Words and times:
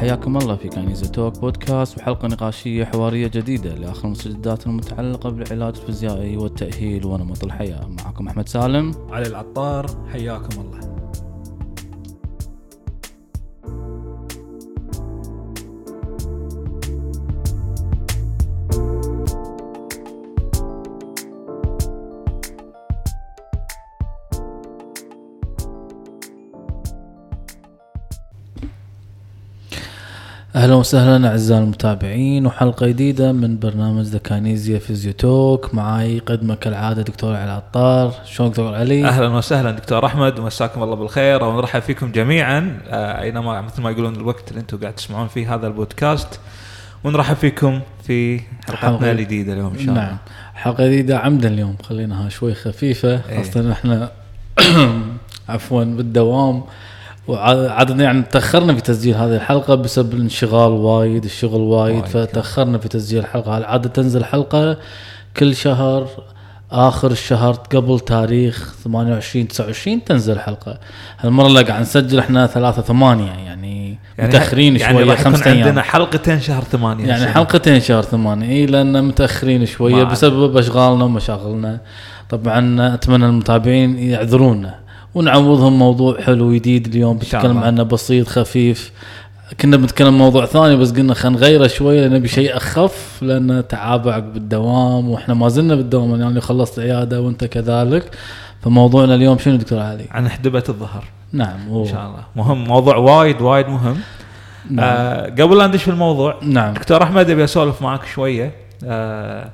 حياكم 0.00 0.36
الله 0.36 0.56
في 0.56 0.68
كنيزة 0.68 1.06
توك 1.06 1.38
بودكاست 1.38 1.98
وحلقة 1.98 2.28
نقاشية 2.28 2.84
حوارية 2.84 3.26
جديدة 3.26 3.74
لآخر 3.74 4.04
المستجدات 4.04 4.66
المتعلقة 4.66 5.30
بالعلاج 5.30 5.76
الفيزيائي 5.76 6.36
والتأهيل 6.36 7.06
ونمط 7.06 7.44
الحياة. 7.44 7.88
معكم 7.88 8.28
أحمد 8.28 8.48
سالم. 8.48 8.94
علي 9.10 9.26
العطار 9.26 9.86
حياكم 10.12 10.60
الله. 10.60 10.69
أهلا 30.60 30.74
وسهلا 30.74 31.28
أعزائي 31.28 31.60
المتابعين 31.62 32.46
وحلقة 32.46 32.86
جديدة 32.86 33.32
من 33.32 33.58
برنامج 33.58 34.04
ذكانيزيا 34.04 34.78
فيزيوتوك 34.78 35.74
معاي 35.74 36.18
قدمه 36.18 36.54
كالعاده 36.54 37.02
دكتور 37.02 37.34
علي 37.36 37.44
العطار 37.44 38.14
شلونك 38.24 38.50
دكتور 38.52 38.74
علي؟ 38.74 39.04
أهلا 39.04 39.28
وسهلا 39.28 39.70
دكتور 39.70 40.06
أحمد 40.06 40.38
ومساكم 40.38 40.82
الله 40.82 40.94
بالخير. 40.96 41.44
ونرحب 41.44 41.80
فيكم 41.82 42.12
جميعا. 42.12 42.78
آه، 42.88 43.20
أينما 43.22 43.60
مثل 43.60 43.82
ما 43.82 43.90
يقولون 43.90 44.16
الوقت 44.16 44.48
اللي 44.50 44.60
أنتم 44.60 44.78
قاعد 44.78 44.92
تسمعون 44.94 45.28
فيه 45.28 45.54
هذا 45.54 45.66
البودكاست. 45.66 46.40
ونرحب 47.04 47.36
فيكم 47.36 47.80
في 48.06 48.40
حلقتنا 48.66 48.98
حلقة- 48.98 49.02
الجديدة 49.02 49.52
اليوم 49.52 49.72
إن 49.72 49.78
شاء 49.78 49.88
الله. 49.88 49.94
نعم. 50.04 50.16
حلقة 50.54 50.86
جديدة 50.86 51.18
عمدا 51.18 51.48
اليوم 51.48 51.76
خليناها 51.82 52.28
شوي 52.28 52.54
خفيفة 52.54 53.08
إيه. 53.28 53.36
خاصة 53.42 53.72
إحنا 53.72 54.10
عفوا 55.48 55.84
بالدوام. 55.84 56.62
وعدد 57.30 58.00
يعني 58.00 58.22
تأخرنا 58.22 58.74
في 58.74 58.80
تسجيل 58.80 59.14
هذه 59.14 59.36
الحلقة 59.36 59.74
بسبب 59.74 60.14
الانشغال 60.14 60.72
وايد 60.72 61.24
الشغل 61.24 61.60
وايد 61.60 61.94
وايد. 61.94 62.06
فتأخرنا 62.06 62.78
في 62.78 62.88
تسجيل 62.88 63.18
الحلقة. 63.18 63.58
العاده 63.58 63.88
تنزل 63.88 64.24
حلقة 64.24 64.76
كل 65.36 65.56
شهر 65.56 66.06
آخر 66.72 67.10
الشهر 67.10 67.52
قبل 67.52 68.00
تاريخ 68.00 68.74
28 68.84 69.48
29 69.48 70.04
تنزل 70.04 70.38
حلقة؟ 70.38 70.78
هالمرة 71.20 71.48
لا 71.48 71.62
قاعد 71.62 71.80
نسجل 71.80 72.18
إحنا 72.18 72.46
3 72.46 72.82
8 72.82 73.24
يعني, 73.24 73.98
متأخرين 74.18 74.76
يعني 74.76 74.92
شوية 74.92 75.12
يكون 75.12 75.24
خمسة 75.24 75.46
أيام. 75.46 75.66
عندنا 75.66 75.82
حلقتين 75.82 76.40
شهر 76.40 76.62
ثمانية 76.62 77.06
يعني 77.06 77.12
إن 77.12 77.18
شاء 77.18 77.28
الله. 77.28 77.34
حلقتين 77.34 77.80
شهر 77.80 78.02
ثمانية. 78.02 78.50
إي 78.50 78.66
لأن 78.66 79.04
متأخرين 79.04 79.66
شوية 79.66 80.04
بسبب 80.04 80.56
أشغالنا 80.56 81.04
ومشاغلنا. 81.04 81.80
طبعا 82.28 82.94
أتمنى 82.94 83.26
المتابعين 83.26 83.98
يعذرونا. 83.98 84.79
ونعوضهم 85.14 85.78
موضوع 85.78 86.20
حلو 86.20 86.54
جديد 86.54 86.86
اليوم 86.86 87.18
بنتكلم. 87.18 87.58
عنه 87.58 87.82
بسيط 87.82 88.28
خفيف. 88.28 88.92
كنا 89.60 89.76
بنتكلم 89.76 90.18
موضوع 90.18 90.46
ثاني 90.46 90.76
بس 90.76 90.92
قلنا 90.92 91.14
خلينا 91.14 91.38
نغيره 91.38 91.70
لأن 91.80 92.12
نبي 92.12 92.28
شيء 92.28 92.56
أخف 92.56 93.18
لأن 93.22 93.64
تعابع 93.68 94.18
بالدوام 94.18 95.08
وإحنا 95.08 95.34
ما 95.34 95.48
زلنا 95.48 95.74
بالدوام 95.74 96.20
يعني 96.20 96.40
خلصت 96.40 96.78
عيادة 96.78 97.20
وأنت 97.20 97.44
كذلك. 97.44 98.10
فموضوعنا 98.62 99.14
اليوم 99.14 99.38
شنو 99.38 99.56
دكتور 99.56 99.78
علي؟ 99.78 100.06
عن 100.10 100.28
حدبة 100.28 100.64
الظهر. 100.68 101.04
نعم 101.32 101.68
هو 101.68 101.82
ان 101.82 101.88
شاء 101.88 102.06
الله. 102.06 102.24
مهم 102.36 102.64
موضوع 102.64 102.96
وايد 102.96 103.42
وايد 103.42 103.68
مهم. 103.68 103.96
نعم. 104.70 104.86
آه 104.88 105.24
قبل 105.24 105.58
لا 105.58 105.66
ندش 105.66 105.82
في 105.82 105.90
الموضوع 105.90 106.36
نعم. 106.42 106.74
دكتور 106.74 107.02
أحمد 107.02 107.30
أبي 107.30 107.44
أسولف 107.44 107.82
معك 107.82 108.06
شوية. 108.06 108.52
آه 108.84 109.50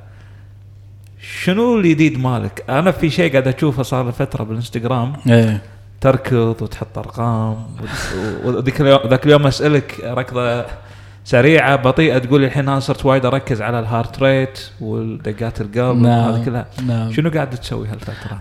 شنو 1.35 1.79
الجديد 1.79 2.19
مالك؟ 2.19 2.65
أنا 2.69 2.91
في 2.91 3.11
شيء 3.11 3.33
قاعد 3.33 3.49
أشوفه 3.49 3.83
صار 3.83 4.13
فترة 4.13 4.45
بالإنستغرام 4.45 5.13
إيه 5.27 5.63
تركض 6.01 6.57
وتحط 6.63 6.99
أرقام 6.99 7.53
و- 8.45 8.49
وذيك 8.49 8.81
اليوم 8.81 9.01
ذاك 9.07 9.27
اليوم 9.27 9.47
أسألك 9.47 10.01
ركضة 10.05 10.65
سريعة 11.25 11.77
بطيئة 11.77 12.19
تقول 12.19 12.45
الحين 12.45 12.69
أنا 12.69 12.81
صرت 12.81 13.07
وايد 13.07 13.27
أركز 13.27 13.63
على 13.63 13.79
ال 13.81 13.88
heart 13.88 14.23
rate 14.23 14.59
والدقات 14.81 15.61
القلب 15.61 15.97
نعم. 16.03 16.31
وهذه 16.31 16.45
كلها 16.45 16.67
نعم 16.87 17.13
شنو 17.13 17.31
قاعد 17.31 17.51
تسوي 17.51 17.89
هالفترة؟ 17.89 18.39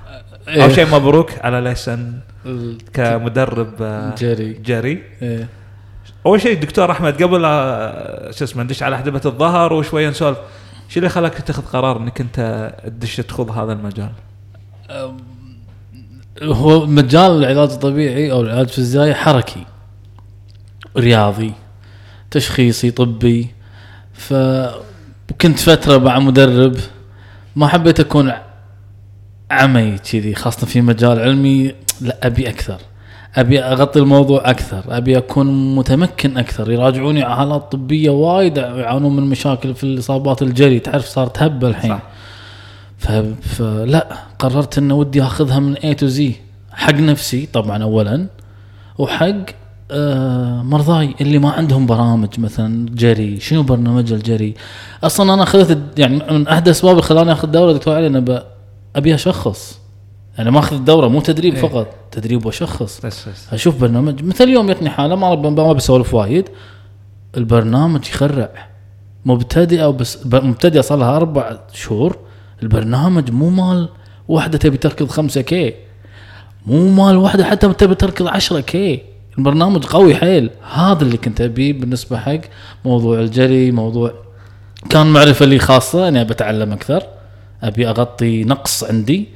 إيه. 0.48 0.64
أول 0.64 0.76
شيء 0.76 0.88
مبروك 0.96 1.32
على 1.42 1.62
license 1.62 2.14
كمدرب 2.94 3.74
آه، 3.82 4.16
جري 4.18 4.54
جري 4.54 5.04
إيه 5.22 5.48
أول 6.26 6.42
شيء 6.42 6.60
دكتور 6.62 6.92
أحمد 6.92 7.24
قبل 7.24 7.42
شو 8.38 8.44
اسمه 8.44 8.64
ندش 8.64 8.84
على 8.84 8.98
حدبة 8.98 9.22
الظهر 9.26 9.74
وشوية 9.74 10.10
نسولف 10.10 10.38
شو 10.90 11.00
اللي 11.00 11.10
خلاك 11.10 11.34
تتخذ 11.34 11.62
قرار 11.66 11.98
إنك 11.98 12.22
أنت 12.22 12.72
تدش 12.86 13.16
تخوض 13.16 13.52
هذا 13.52 13.74
المجال؟ 13.74 14.12
هو 16.42 16.86
مجال 16.86 17.32
العلاج 17.32 17.72
الطبيعي 17.72 18.32
أو 18.32 18.42
العلاج 18.42 18.68
الفيزيائي 18.68 19.14
حركي 19.14 19.66
رياضي 20.98 21.54
تشخيصي 22.32 22.92
طبي 22.92 23.48
ف 24.14 24.34
كنت 25.42 25.60
فترة 25.60 25.98
مع 25.98 26.20
مدرب 26.20 26.78
ما 27.56 27.68
حبيت 27.68 28.00
أكون 28.00 28.34
عمي 29.52 29.98
كذي 29.98 30.36
خاصة 30.36 30.68
في 30.68 30.82
مجال 30.82 31.20
علمي 31.20 31.76
لا 32.02 32.28
أبي 32.28 32.50
أكثر 32.50 32.82
أبي 33.36 33.60
أغطي 33.64 34.00
الموضوع 34.00 34.50
أكثر 34.50 34.84
أبي 34.90 35.18
أكون 35.18 35.76
متمكن 35.76 36.38
أكثر. 36.38 36.72
يراجعوني 36.72 37.24
على 37.24 37.36
حالات 37.36 37.72
طبية 37.72 38.10
وايد 38.10 38.58
يعانون 38.58 39.16
من 39.16 39.24
مشاكل 39.24 39.76
في 39.76 39.84
الإصابات 39.84 40.42
الجري 40.42 40.80
تعرف 40.80 41.06
صارت 41.06 41.44
هبه 41.44 41.68
الحين. 41.68 41.92
صح. 41.92 42.02
ف... 42.98 43.12
فلا 43.42 44.08
قررت 44.40 44.78
إن 44.78 44.92
ودي 44.92 45.24
آخذها 45.24 45.60
من 45.60 45.74
A 45.74 45.94
to 45.94 46.08
Z 46.08 46.36
حق 46.72 46.94
نفسي 46.94 47.46
طبعا 47.54 47.84
اولا 47.84 48.28
وحق 48.98 49.36
آه 49.92 50.62
مرضاي 50.64 51.16
اللي 51.22 51.38
ما 51.38 51.52
عندهم 51.52 51.86
برامج 51.86 52.40
مثلا 52.40 52.86
جري. 52.90 53.40
شنو 53.40 53.64
برنامج 53.64 54.14
الجري؟ 54.14 54.54
أصلا 55.04 55.34
أنا 55.34 55.44
أخذت 55.44 56.00
يعني 56.00 56.24
من 56.32 56.48
احدى 56.48 56.72
أسباب 56.72 56.92
اللي 56.92 57.02
خلاني 57.04 57.32
آخذ 57.32 57.48
دورة 57.48 57.74
دكتور 57.74 57.96
علي 57.96 58.08
أنا 58.08 58.20
ب... 58.20 58.42
أبي 58.96 59.16
أشخص. 59.16 59.80
يعني 60.38 60.52
ما 60.52 60.60
أخذ 60.60 60.76
الدوره 60.76 61.08
مو 61.08 61.22
تدريب 61.22 61.54
إيه. 61.56 61.62
فقط 61.62 61.88
تدريب 62.12 62.46
واشخص 62.46 63.06
بس 63.06 63.30
بس. 63.30 63.54
أشوف 63.54 63.82
برنامج 63.82 64.24
مثل 64.24 64.44
اليوم 64.44 64.72
ياتني 64.72 64.90
حاله 64.90 65.16
ما 65.16 65.36
ما 65.36 65.74
بسولف 65.74 66.14
وايد. 66.14 66.50
البرنامج 67.38 68.08
يخرع. 68.10 68.50
مبتدئة 69.26 69.88
بس 69.88 70.16
ب- 70.28 70.44
مبتدئة 70.46 70.82
صار 70.82 70.98
لها 70.98 71.16
أربع 71.16 71.58
شهور. 71.74 72.18
البرنامج 72.64 73.32
مو 73.32 73.50
مال 73.50 73.90
واحدة 74.28 74.58
تبي 74.58 74.78
تركض 74.78 75.08
5 75.08 75.42
كي 75.42 75.74
مو 76.66 76.90
مال 76.90 77.18
واحدة 77.18 77.46
حتى 77.46 77.74
تبي 77.74 77.96
تركض 77.96 78.28
10 78.28 78.60
كي 78.60 79.02
البرنامج 79.38 79.86
قوي 79.86 80.16
حيل. 80.16 80.50
هذا 80.74 81.02
اللي 81.04 81.18
كنت 81.18 81.42
ابيه 81.42 81.74
بالنسبة 81.74 82.18
حق 82.18 82.40
موضوع 82.86 83.20
الجري 83.20 83.72
موضوع 83.72 84.12
كان 84.90 85.08
معرفة 85.08 85.46
لي 85.46 85.60
خاصة 85.60 86.08
أني 86.08 86.24
بتعلم 86.24 86.72
أكثر. 86.74 87.04
أبي 87.64 87.90
أغطي 87.90 88.44
نقص 88.44 88.84
عندي. 88.84 89.30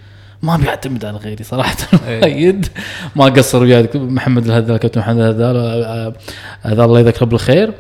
ما 0.44 0.56
ابي 0.56 0.70
اعتمد 0.70 1.06
على 1.06 1.18
غيري 1.18 1.44
صراحة. 1.44 1.76
إيه. 2.08 2.22
وايد 2.22 2.68
ما 3.16 3.26
قصر 3.26 3.62
وياي 3.62 3.90
محمد 3.96 4.46
الهذال 4.46 4.78
كابتن 4.78 5.00
محمد 5.00 5.20
الهذال 5.20 5.58
آه، 5.58 6.14
هذا 6.62 6.84
الله 6.84 7.00
يذكره 7.00 7.26
بالخير. 7.26 7.74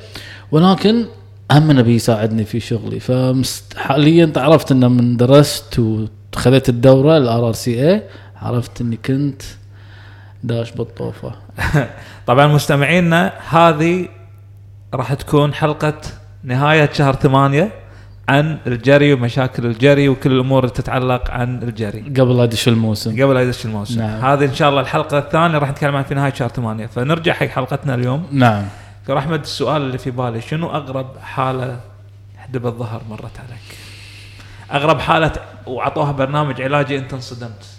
ولكن 0.51 1.05
هم 1.51 1.71
نبي 1.71 1.95
يساعدني 1.95 2.45
في 2.45 2.59
شغلي. 2.59 2.99
فحاليا 2.99 4.33
عرفت 4.37 4.71
إن 4.71 4.91
من 4.91 5.17
درست 5.17 5.79
وخذيت 5.79 6.69
الدورة 6.69 7.17
ال 7.17 7.47
RRCA 7.47 8.03
عرفت 8.41 8.81
إني 8.81 8.97
كنت 9.05 9.41
داش 10.43 10.71
بالطوفة. 10.71 11.31
طبعا 12.27 12.47
مستمعينا 12.47 13.33
هذه 13.49 14.07
راح 14.93 15.13
تكون 15.13 15.53
حلقة 15.53 16.01
نهاية 16.43 16.89
شهر 16.93 17.15
ثمانية. 17.15 17.78
عن 18.29 18.57
الجري 18.67 19.13
ومشاكل 19.13 19.65
الجري 19.65 20.09
وكل 20.09 20.31
الأمور 20.31 20.63
اللي 20.63 20.75
تتعلق 20.75 21.31
عن 21.31 21.63
الجري. 21.63 22.01
قبل 22.01 22.37
لا 22.37 22.43
ادش 22.43 22.67
الموسم. 22.67 23.23
قبل 23.23 23.33
لا 23.33 23.41
يدش 23.41 23.65
الموسم. 23.65 23.99
نعم. 23.99 24.25
هذه 24.25 24.45
إن 24.45 24.53
شاء 24.53 24.69
الله 24.69 24.81
الحلقة 24.81 25.17
الثانية 25.17 25.57
راح 25.57 25.69
نتكلم 25.69 25.95
عنها 25.95 26.07
في 26.07 26.15
نهايه 26.15 26.33
شهر 26.33 26.49
ثمانية. 26.49 26.85
فنرجع 26.85 27.33
حق 27.33 27.45
حلقتنا 27.45 27.95
اليوم. 27.95 28.27
نعم. 28.31 28.63
دكتور 29.01 29.17
أحمد 29.17 29.39
السؤال 29.39 29.81
اللي 29.81 29.97
في 29.97 30.11
بالي 30.11 30.41
شنو 30.41 30.69
أغرب 30.69 31.07
حالة 31.21 31.79
حدب 32.37 32.65
الظهر 32.65 33.01
مرت 33.09 33.39
عليك؟ 33.39 33.69
أغرب 34.73 34.99
حالة 34.99 35.31
وعطوها 35.67 36.11
برنامج 36.11 36.61
علاجي 36.61 36.97
أنت 36.97 37.13
انصدمت. 37.13 37.78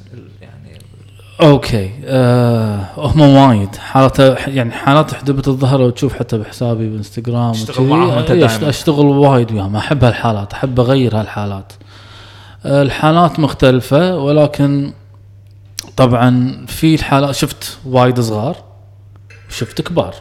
أوكي. 1.42 1.90
آه 2.04 2.86
هم 2.96 3.20
وايد. 3.20 3.76
حالات 3.76 4.18
يعني 4.48 4.70
حالات 4.70 5.14
حدبة 5.14 5.42
الظهر 5.46 5.80
لو 5.80 5.90
تشوف 5.90 6.14
حتى 6.14 6.38
بحسابي 6.38 6.88
معاهم 7.88 8.10
أنت 8.10 8.30
إيه،. 8.30 8.68
أشتغل 8.68 9.06
وايد 9.06 9.52
وياهم. 9.52 9.76
أحب 9.76 10.04
هالحالات 10.04 10.52
أحب 10.52 10.80
أغير 10.80 11.20
هالحالات. 11.20 11.72
آه، 12.66 12.82
الحالات 12.82 13.40
مختلفة 13.40 14.16
ولكن 14.16 14.92
طبعا 15.96 16.60
في 16.66 16.94
الحالات 16.94 17.34
شفت 17.34 17.78
وايد 17.86 18.20
صغار 18.20 18.56
وشفت 19.48 19.80
كبار. 19.80 20.14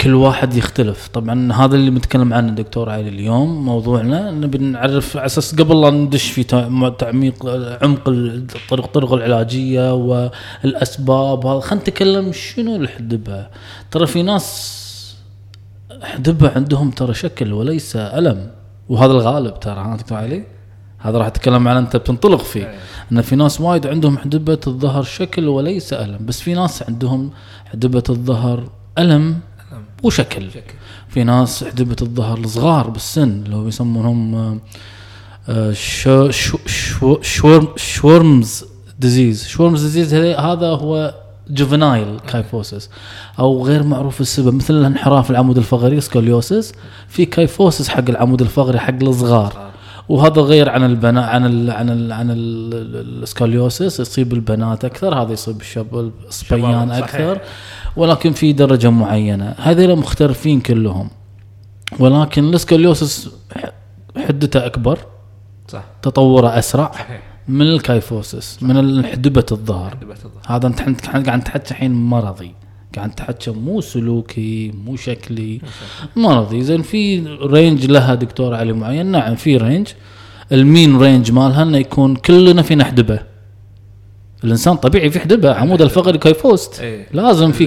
كل 0.00 0.14
واحد 0.14 0.54
يختلف. 0.54 1.08
طبعا 1.08 1.52
هذا 1.52 1.74
اللي 1.74 1.90
بنتكلم 1.90 2.32
عنه 2.34 2.52
دكتور 2.52 2.90
علي 2.90 3.08
اليوم 3.08 3.64
موضوعنا 3.64 4.30
نبي 4.30 4.58
نعرف 4.58 5.16
على 5.16 5.26
أساس 5.26 5.54
قبل 5.54 5.80
لا 5.80 5.90
ندش 5.90 6.30
في 6.30 6.42
تع- 6.44 6.88
تعميق 6.98 7.46
عمق 7.82 8.08
الطرق 8.08 8.84
الطرق 8.84 9.12
العلاجية 9.12 9.94
والأسباب 9.94 11.46
هذا 11.46 11.60
خلينا 11.60 11.82
نتكلم 11.82 12.32
شنو 12.32 12.76
الحدبة. 12.76 13.46
ترى 13.90 14.06
في 14.06 14.22
ناس 14.22 14.82
احدبه 16.02 16.50
عندهم 16.56 16.90
ترى 16.90 17.14
شكل 17.14 17.52
وليس 17.52 17.96
ألم 17.96 18.50
وهذا 18.88 19.12
الغالب 19.12 19.60
ترى 19.60 19.74
ها 19.80 19.96
دكتور 19.96 20.18
علي 20.18 20.44
هذا 20.98 21.18
راح 21.18 21.26
أتكلم 21.26 21.68
عن 21.68 21.76
أنت 21.76 21.96
بتنطلق 21.96 22.42
فيه. 22.42 22.66
أي. 22.70 22.74
إن 23.12 23.20
في 23.20 23.36
ناس 23.36 23.60
وايد 23.60 23.86
عندهم 23.86 24.18
حدبة 24.18 24.58
الظهر 24.66 25.02
شكل 25.02 25.48
وليس 25.48 25.92
ألم 25.92 26.18
بس 26.26 26.40
في 26.40 26.54
ناس 26.54 26.82
عندهم 26.82 27.30
حدبة 27.72 28.02
الظهر 28.10 28.68
ألم. 28.98 29.38
وشكل 30.02 30.50
شكل. 30.50 30.74
في 31.08 31.24
ناس 31.24 31.64
حدبه 31.64 31.96
الظهر 32.02 32.38
الصغار 32.38 32.90
بالسن 32.90 33.42
اللي 33.44 33.56
هو 33.56 33.68
يسمونهم 33.68 34.34
آه، 34.34 34.58
آه، 35.48 35.72
شو 35.72 36.30
شو 36.30 36.58
شو 36.66 37.22
Scheuerm 37.22 37.68
Scheuermann's 37.76 38.64
disease 38.98 39.46
Scheuermann's 39.46 39.82
disease 39.82 40.14
هذا 40.14 40.66
هو 40.66 41.14
juvenile 41.50 42.20
kyphosis 42.32 42.90
أو 43.38 43.66
غير 43.66 43.82
معروف 43.82 44.20
السبب 44.20 44.54
مثل 44.54 44.84
انحراف 44.84 45.30
العمود 45.30 45.58
الفقري 45.58 46.00
scoliosis 46.00 46.72
في 47.08 47.24
kyphosis 47.24 47.88
حق 47.88 48.04
العمود 48.08 48.42
الفقري 48.42 48.78
حق 48.78 49.02
الصغار 49.02 49.70
وهذا 50.08 50.40
غير 50.42 50.68
عن 50.68 50.84
البنات 50.84 51.24
عن 51.24 51.46
ال 51.46 51.70
عن 51.70 51.90
ال 51.90 52.12
عن 52.12 52.30
ال- 52.30 52.74
ال- 52.74 53.22
ال 53.22 53.30
scoliosis 53.30 54.00
يصيب 54.00 54.32
البنات 54.32 54.84
أكثر 54.84 55.14
هذا 55.22 55.32
يصيب 55.32 55.60
الشباب 55.60 56.10
الصبيان 56.28 56.88
صحيح. 57.00 57.42
ولكن 57.96 58.32
في 58.32 58.52
درجة 58.52 58.90
معينة. 58.90 59.54
هذول 59.58 59.96
مختلفين 59.98 60.60
كلهم. 60.60 61.10
ولكن 61.98 62.54
ال 62.54 62.62
scoliosis 62.62 63.30
ح- 63.56 63.72
حدته 64.26 64.66
أكبر. 64.66 64.98
صح. 65.68 65.84
تطوره 66.02 66.58
أسرع. 66.58 66.92
صحيح. 66.92 67.22
من 67.48 67.62
ال 67.62 67.73
kyphosis 67.73 68.62
من 68.62 69.06
حدبة 69.06 69.46
الظهر. 69.52 69.96
هذا 70.46 70.66
انت 70.66 71.06
قاعد 71.06 71.28
نتحكي 71.40 71.70
الحين 71.70 71.92
مرضي. 71.92 72.54
قاعد 72.96 73.08
نتحكي 73.08 73.50
مو 73.50 73.80
سلوكي 73.80 74.72
مو 74.84 74.96
شكلي. 74.96 75.60
مرضي. 76.16 76.62
زين 76.62 76.82
في 76.82 77.20
range 77.42 77.86
لها 77.86 78.14
دكتور 78.14 78.54
علي 78.54 78.72
معين. 78.72 79.06
نعم 79.06 79.34
في 79.34 79.56
range 79.56 79.88
ال 80.52 80.61
mean 80.61 80.98
range 80.98 81.32
مالها 81.32 81.62
إنه 81.62 81.78
يكون 81.78 82.16
كلنا 82.16 82.62
في 82.62 82.74
نحدبه 82.74 83.18
الإنسان 84.44 84.76
طبيعي 84.76 85.10
في 85.10 85.20
حدبة 85.20 85.54
عمود 85.54 85.82
الفقري 85.82 86.18
kyphosis 86.18 86.80
إيه. 86.80 87.06
لازم 87.12 87.52
في 87.52 87.66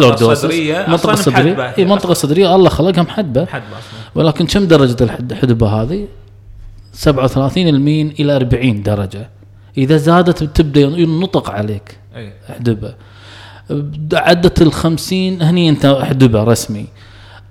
lordosis 0.00 0.44
الصدرية 0.44 0.84
المنطقة 0.86 1.12
أصلاً 1.12 1.12
الصدريه 1.12 1.52
محدبة. 1.52 1.68
اي 1.78 1.82
المنطقة 1.82 2.12
الصدريه 2.12 2.54
الله 2.54 2.68
خلقها 2.68 3.02
محدبه 3.02 3.46
حد 3.46 3.62
أصلا. 3.62 4.10
ولكن 4.14 4.46
كم 4.46 4.64
درجة 4.66 4.96
الحد- 5.04 5.32
الحدبه 5.32 5.68
هذه؟ 5.68 6.06
37 6.92 7.68
ال 7.68 7.77
mean 7.77 8.14
إلى 8.20 8.36
40 8.36 8.82
درجة. 8.82 9.30
إذا 9.78 9.96
زادت 9.96 10.42
تبدا 10.42 10.80
ينطق 10.80 11.50
عليك 11.50 11.98
اي 12.16 12.32
احدبه 12.50 12.94
عدت 14.12 14.62
ال 14.62 14.72
50 14.72 15.42
هني 15.42 15.68
أنت 15.68 15.84
احدبه 15.84 16.44
رسمي. 16.44 16.86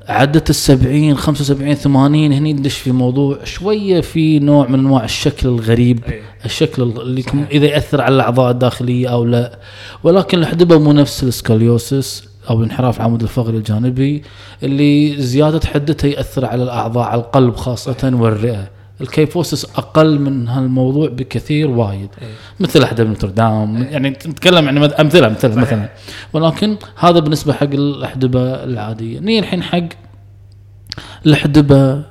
عدت 0.08 0.50
ال 0.50 0.56
70 0.56 1.18
75 1.18 1.76
80 1.76 2.32
هني 2.32 2.54
ندش 2.54 2.78
في 2.78 2.92
موضوع 2.92 3.44
شوية 3.44 4.02
في 4.02 4.40
نوع 4.40 4.68
من 4.68 4.80
أنواع 4.80 5.04
الشكل 5.04 5.48
الغريب 5.50 6.04
أي. 6.06 6.22
الشكل 6.46 6.82
اللي 6.82 7.20
يكون 7.20 7.46
إذا 7.52 7.66
يأثر 7.66 8.02
على 8.02 8.16
الأعضاء 8.16 8.52
الداخلية 8.52 9.08
أو 9.08 9.26
لا. 9.26 9.60
ولكن 10.04 10.38
الاحدبه 10.38 10.80
مو 10.80 10.94
نفس 10.94 11.24
ال 11.24 11.34
scoliosis 11.34 12.24
أو 12.50 12.64
انحراف 12.64 12.98
العمود 12.98 13.22
الفقري 13.22 13.58
الجانبي 13.58 14.24
اللي 14.64 15.22
زيادة 15.22 15.68
حدته 15.68 16.06
يأثر 16.06 16.46
على 16.46 16.64
الأعضاء 16.64 17.04
على 17.08 17.22
القلب 17.22 17.56
خاصة 17.56 18.12
والرئة. 18.14 18.75
ال 19.02 19.09
kyphosis 19.09 19.66
أقل 19.66 20.20
من 20.20 20.48
هالموضوع 20.48 21.10
بكثير 21.10 21.68
وايد. 21.70 22.10
إيه. 22.22 22.28
مثل 22.60 22.84
احدب 22.84 23.08
نوتردام 23.08 23.88
يعني 23.92 24.10
نتكلم 24.10 24.68
عن 24.68 24.78
أمثلة 24.78 25.28
أمثلة 25.28 25.56
مثلا. 25.56 25.90
ولكن 26.34 26.78
هذا 27.00 27.20
بالنسبة 27.20 27.54
حق 27.54 27.64
الأحدبة 27.74 28.64
العادية. 28.64 29.20
نيجي 29.20 29.40
الحين 29.40 29.64
حق 29.64 29.84
الأحدبة 31.26 32.04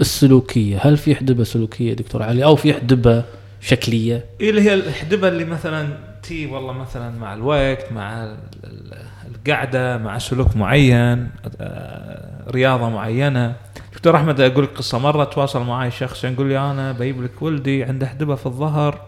السلوكية. 0.00 0.78
هل 0.82 0.96
في 0.96 1.12
أحدبة 1.12 1.44
سلوكية 1.44 1.92
دكتور 1.94 2.22
علي؟ 2.22 2.44
أو 2.44 2.56
في 2.56 2.70
أحدبة 2.72 3.24
شكلية؟ 3.60 4.24
إيه 4.40 4.50
اللي 4.50 4.60
هي 4.62 4.74
الحدبه 4.74 5.28
اللي 5.28 5.44
مثلا 5.44 5.88
تي 6.22 6.46
والله 6.46 6.72
مثلا 6.72 7.18
مع 7.18 7.34
الوقت 7.34 7.92
مع 7.92 8.24
ال- 8.24 8.36
ال- 8.64 8.94
القعدة 9.34 9.96
مع 9.96 10.18
سلوك 10.18 10.56
معين 10.56 11.28
آه، 11.60 12.50
رياضة 12.50 12.88
معينة. 12.88 13.54
دكتور 13.98 14.16
أحمد 14.16 14.40
أقول 14.40 14.64
لك 14.64 14.70
قصه 14.70 14.98
مرة 14.98 15.24
تواصل 15.24 15.62
معي 15.64 15.90
شخص 15.90 16.24
يقول 16.24 16.48
لي 16.48 16.58
أنا 16.58 16.92
بجيب 16.92 17.22
لك 17.22 17.42
ولدي 17.42 17.84
عنده 17.84 18.06
حدبة 18.06 18.34
في 18.34 18.46
الظهر 18.46 19.00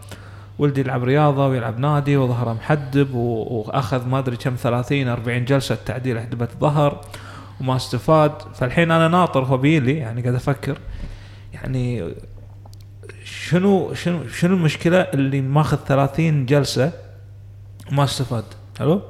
ولدي 0.58 0.80
يلعب 0.80 1.04
رياضة 1.04 1.46
ويلعب 1.48 1.78
نادي 1.78 2.16
وظهره 2.16 2.52
محدب 2.52 3.14
وأخذ 3.14 4.08
ما 4.08 4.18
أدري 4.18 4.36
كم 4.36 4.54
30 4.54 5.08
40 5.08 5.44
جلسة 5.44 5.74
تعديل 5.86 6.20
حدبة 6.20 6.48
ظهر 6.60 7.00
وما 7.60 7.76
استفاد. 7.76 8.32
فالحين 8.54 8.90
أنا 8.90 9.08
ناطر 9.08 9.44
هو 9.44 9.56
بيلي 9.56 9.96
يعني 9.96 10.22
قاعد 10.22 10.34
أفكر 10.34 10.78
يعني 11.52 12.14
شنو 13.24 13.94
شنو 13.94 14.28
شنو 14.28 14.56
المشكلة 14.56 15.00
اللي 15.00 15.40
ماخذ 15.40 15.76
30 15.76 16.46
جلسة 16.46 16.92
وما 17.92 18.04
استفاد؟ 18.04 18.44
حلو؟ 18.78 19.02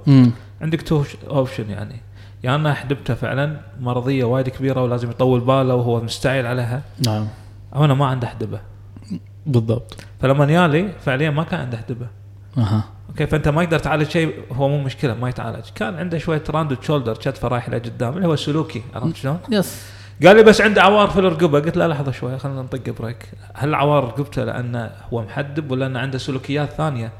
عندك 0.60 0.82
two 0.82 1.04
option 1.30 1.70
يعني. 1.70 2.00
يا 2.44 2.54
أنا 2.54 2.74
حدبته 2.74 3.14
فعلا. 3.14 3.60
مرضية 3.80 4.24
وايد 4.24 4.48
كبيرة 4.48 4.82
ولازم 4.82 5.10
يطول 5.10 5.40
باله 5.40 5.74
وهو 5.74 6.00
مستعجل 6.00 6.46
عليها. 6.46 6.82
نعم. 7.06 7.26
أو 7.74 7.84
أنا 7.84 7.94
ما 7.94 8.06
عنده 8.06 8.26
حدبة. 8.26 8.60
بالضبط. 9.46 9.96
فلما 10.20 10.52
يالي 10.52 10.92
فعليا 11.04 11.30
ما 11.30 11.44
كان 11.44 11.60
عنده 11.60 11.78
حدبة. 11.78 12.06
أها. 12.58 12.84
okay 13.08 13.26
فأنت 13.26 13.48
ما 13.48 13.62
يقدر 13.62 13.78
تعالج 13.78 14.08
شيء 14.08 14.34
هو 14.52 14.68
مو 14.68 14.78
مشكلة 14.78 15.14
ما 15.14 15.28
يتعالج. 15.28 15.64
كان 15.74 15.94
عنده 15.94 16.18
شوية 16.18 16.42
rounded 16.50 16.82
shoulder 16.82 17.14
كتفه 17.14 17.48
رايح 17.48 17.68
لقدام 17.68 18.16
اللي 18.16 18.26
هو 18.26 18.34
السلوكي 18.34 18.82
عرفت 18.94 19.16
شلون؟ 19.16 19.38
yes. 19.50 19.90
قال 20.26 20.36
لي 20.36 20.42
بس 20.42 20.60
عنده 20.60 20.82
عوار 20.82 21.08
في 21.08 21.18
الرقبة. 21.18 21.60
قلت 21.60 21.76
له 21.76 21.86
لحظة 21.86 22.12
شوي 22.12 22.38
خلينا 22.38 22.62
نطق 22.62 22.90
break 23.00 23.28
هل 23.54 23.74
عوار 23.74 24.04
رقبته 24.04 24.44
لأنه 24.44 24.90
هو 25.12 25.22
محدب 25.22 25.70
ولا 25.70 25.86
أنه 25.86 25.98
عنده 25.98 26.18
سلوكيات 26.18 26.70
ثانية؟ 26.70 27.12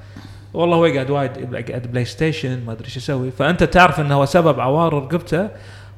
والله 0.55 0.77
هو 0.77 0.87
يقعد 0.87 1.11
وايد 1.11 1.31
يقعد 1.53 1.87
بلاي 1.93 2.05
ستيشن 2.05 2.65
ما 2.67 2.73
أدري 2.73 2.85
إيش 2.85 2.97
يسوي 2.97 3.31
فأنت 3.31 3.65
تعرف 3.65 4.01
إنه 4.01 4.15
هو 4.15 4.25
سبب 4.25 4.61
عوار 4.61 4.95
رقبته 4.95 5.49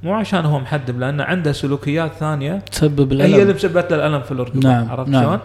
مو 0.03 0.15
عشان 0.15 0.45
هو 0.45 0.59
محدب 0.59 0.99
لأنه 0.99 1.25
عنده 1.25 1.53
سلوكيات 1.53 2.13
ثانية 2.13 2.59
تسبب 2.59 3.13
هي 3.13 3.25
اللي 3.27 3.37
الالم 3.37 3.55
مسببت 3.55 3.93
له 3.93 3.97
الألم 3.97 4.23
في 4.23 4.33
الرقبه 4.33 4.61
نعم، 4.61 4.91
عرفت 4.91 5.09
نعم. 5.09 5.23
شلون؟ 5.23 5.39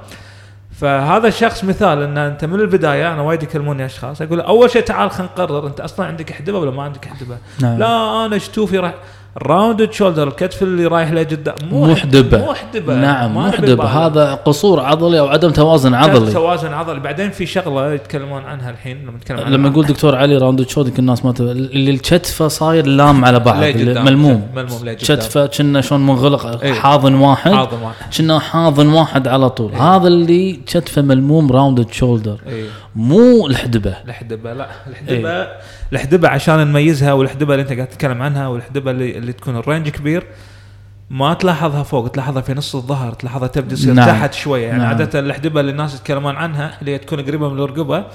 فهذا 0.71 1.27
الشخص 1.27 1.63
مثال 1.63 2.01
إن 2.01 2.17
أنت 2.17 2.45
من 2.45 2.59
البداية 2.59 3.13
أنا 3.13 3.21
وايد 3.21 3.43
يكلموني 3.43 3.85
أشخاص 3.85 4.21
أقول 4.21 4.41
أول 4.41 4.69
شيء 4.69 4.81
تعال 4.81 5.11
خلينا 5.11 5.31
نقرر 5.33 5.67
أنت 5.67 5.79
أصلا 5.79 6.05
عندك 6.05 6.31
حدبة 6.31 6.59
ولا 6.59 6.71
ما 6.71 6.83
عندك 6.83 7.05
حدبة؟ 7.05 7.37
نعم. 7.61 7.79
لا 7.79 8.25
أنا 8.25 8.37
شتوفي 8.37 8.77
راح 8.77 8.93
الراوندد 9.41 9.91
شولدر 9.91 10.27
الكتف 10.27 10.63
اللي 10.63 10.86
رايح 10.86 11.12
لقدام 11.12 11.55
مو 11.72 11.96
حدبه 11.96 12.38
مو 12.38 12.53
حدبه 12.53 12.96
نعم 12.96 13.36
ما 13.36 13.41
مو 13.41 13.48
نبي 13.48 13.57
حدبه 13.57 13.75
بالغ. 13.75 13.88
هذا 13.88 14.34
قصور 14.34 14.79
عضلي 14.79 15.19
أو 15.19 15.27
عدم 15.27 15.50
توازن 15.50 15.93
عضلي. 15.93 16.31
توازن 16.31 16.74
عضلي. 16.74 17.00
بعدين 17.00 17.29
في 17.29 17.46
شغلة 17.46 17.93
يتكلمون 17.93 18.41
عنها 18.43 18.69
الحين 18.69 19.01
لما 19.01 19.12
نتكلم 19.12 19.39
لما 19.39 19.69
يقول 19.69 19.86
دكتور 19.86 20.15
علي 20.15 20.38
rounded 20.38 20.67
shoulder 20.67 20.88
يمكن 20.88 21.00
الناس 21.00 21.25
ما 21.25 21.31
ت- 21.31 21.41
اللي 21.41 21.91
الكتفة 21.91 22.48
صاير 22.48 22.86
لام 22.86 23.25
على 23.25 23.39
بعض. 23.39 23.63
ملموم. 23.63 24.48
ملموم. 24.55 24.93
كتفة 24.93 25.46
كنا 25.46 25.81
شلون 25.81 26.05
منغلق 26.05 26.62
إيه. 26.63 26.74
حاضن 26.74 27.15
واحد. 27.15 27.51
حاضن 27.51 27.77
واحد. 27.84 28.13
كنا 28.17 28.39
حاضن 28.39 28.88
واحد 28.88 29.27
على 29.27 29.50
طول. 29.50 29.72
إيه. 29.72 29.96
هذا 29.96 30.07
اللي 30.07 30.53
كتفة 30.53 31.01
ملموم 31.01 31.51
rounded 31.51 31.91
shoulder. 31.91 32.38
اي 32.48 32.65
مو 32.97 33.47
الحدبة 33.47 33.97
الحدبة 34.05 34.53
لا 34.53 34.69
الحدبة 34.87 35.47
الحدبة 35.93 36.27
عشان 36.27 36.67
نميزها 36.67 37.13
والحدبة 37.13 37.53
اللي 37.53 37.61
انت 37.61 37.73
قاعد 37.73 37.87
تتكلم 37.87 38.21
عنها 38.21 38.47
والحدبة 38.47 38.91
اللي, 38.91 39.17
اللي 39.17 39.33
تكون 39.33 39.57
ال 39.57 39.63
range 39.63 39.89
كبير 39.89 40.27
ما 41.09 41.33
تلاحظها 41.33 41.83
فوق 41.83 42.07
تلاحظها 42.07 42.41
في 42.41 42.53
نص 42.53 42.75
الظهر 42.75 43.13
تلاحظها 43.13 43.47
تبدأ 43.47 43.75
تصير 43.75 43.93
نعم. 43.93 44.07
تحت 44.07 44.33
شوية 44.33 44.67
يعني 44.67 44.79
نعم. 44.79 44.87
عادة 44.87 45.19
الحدبة 45.19 45.59
اللي 45.59 45.71
الناس 45.71 45.95
يتكلمون 45.95 46.35
عنها 46.35 46.77
اللي 46.81 46.97
تكون 46.97 47.21
قريبة 47.21 47.49
من 47.49 47.59
الرقبة 47.59 48.05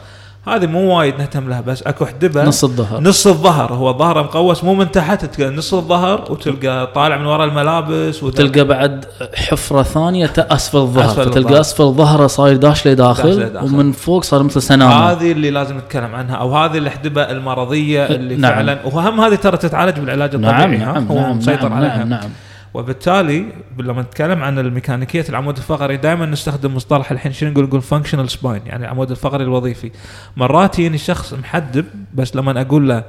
هذه 0.47 0.67
مو 0.67 0.99
وايد 0.99 1.19
نهتم 1.19 1.49
لها 1.49 1.61
بس 1.61 1.83
أكو 1.83 2.07
حدبه 2.07 2.45
نص 2.45 2.65
الظهر 2.65 3.01
نص 3.01 3.27
الظهر 3.27 3.73
هو 3.73 3.99
ظهره 3.99 4.23
مقوس 4.23 4.65
مو 4.65 4.75
من 4.75 4.91
تحت 4.91 5.25
تلقى 5.25 5.51
نص 5.51 5.75
الظهر 5.75 6.25
وتلقى 6.31 6.93
طالع 6.95 7.17
من 7.17 7.27
ورا 7.27 7.45
الملابس 7.45 8.23
وتلقى 8.23 8.65
بعد 8.65 9.05
حفرة 9.35 9.83
ثانية 9.83 10.33
اسفل 10.39 10.79
الظهر 10.79 11.05
أسفل 11.05 11.25
فتلقى 11.25 11.39
الظهر. 11.39 11.61
أسفل 11.61 11.85
ظهره 11.85 12.27
صاير 12.27 12.57
داش 12.57 12.89
لداخل. 12.89 13.59
ومن 13.63 13.93
فوق 13.93 14.25
صار 14.25 14.43
مثل 14.43 14.63
سنامة 14.63 14.95
هذه 14.95 15.33
اللي 15.33 15.51
لازم 15.51 15.79
نتكلم 15.79 16.15
عنها 16.15 16.37
أو 16.37 16.57
هذه 16.57 16.79
الحدبة 16.79 17.23
المرضية 17.23 18.07
اللي 18.07 18.37
نعم. 18.37 18.55
فعلا 18.55 18.79
وهم 18.85 19.21
هذه 19.21 19.35
ترى 19.35 19.57
تتعالج 19.57 19.99
بالعلاج 19.99 20.35
الطبيعي 20.35 20.77
نعم؟ 20.77 20.95
نعم 20.95 21.07
هو 21.07 21.15
نعم 21.15 21.39
مسيطر 21.39 21.69
نعم, 21.69 21.79
عليها 21.79 21.97
نعم 21.97 22.09
نعم 22.09 22.31
وبالتالي 22.75 23.47
لما 23.79 24.03
نتكلم 24.03 24.43
عن 24.43 24.59
الميكانيكية 24.59 25.25
العمود 25.29 25.57
الفقري 25.57 25.97
دائما 25.97 26.27
نستخدم 26.27 26.75
مصطلح 26.75 27.11
الحين 27.11 27.33
شنو 27.33 27.51
نقول؟ 27.51 27.65
نقول 27.65 27.83
functional 27.83 28.31
spine 28.31 28.63
يعني 28.67 28.85
العمود 28.85 29.11
الفقري 29.11 29.45
الوظيفي. 29.45 29.91
مرات 30.37 30.79
يجيني 30.79 30.99
شخص 30.99 31.35
محدب 31.35 31.85
بس 32.15 32.37
لما 32.37 32.61
أقول 32.61 32.89
له 32.89 33.05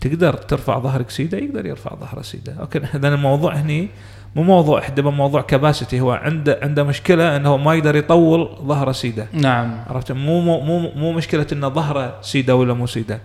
تقدر 0.00 0.34
ترفع 0.34 0.78
ظهرك 0.78 1.10
سيدة؟ 1.10 1.38
يقدر 1.38 1.66
يرفع 1.66 1.94
ظهره 1.94 2.22
سيدة. 2.22 2.52
أوكي 2.60 2.78
اذا 2.78 3.08
الموضوع 3.08 3.54
هني 3.54 3.88
مو 4.36 4.42
موضوع 4.42 4.80
حدبه 4.80 5.10
موضوع 5.10 5.40
كباسيتي 5.40 6.00
هو 6.00 6.12
عنده 6.12 6.58
عنده 6.62 6.82
مشكلة 6.84 7.36
إنه 7.36 7.56
ما 7.56 7.74
يقدر 7.74 7.96
يطول 7.96 8.48
ظهره 8.62 8.92
سيدة. 8.92 9.26
نعم. 9.32 9.84
عرفت؟ 9.86 10.12
مو 10.12 10.40
مو 10.40 10.60
مو, 10.60 10.90
مو 10.96 11.12
مشكلة 11.12 11.46
انه 11.52 11.68
ظهره 11.68 12.18
سيدة 12.22 12.56
ولا 12.56 12.74
مو 12.74 12.86
سيدة. 12.86 13.20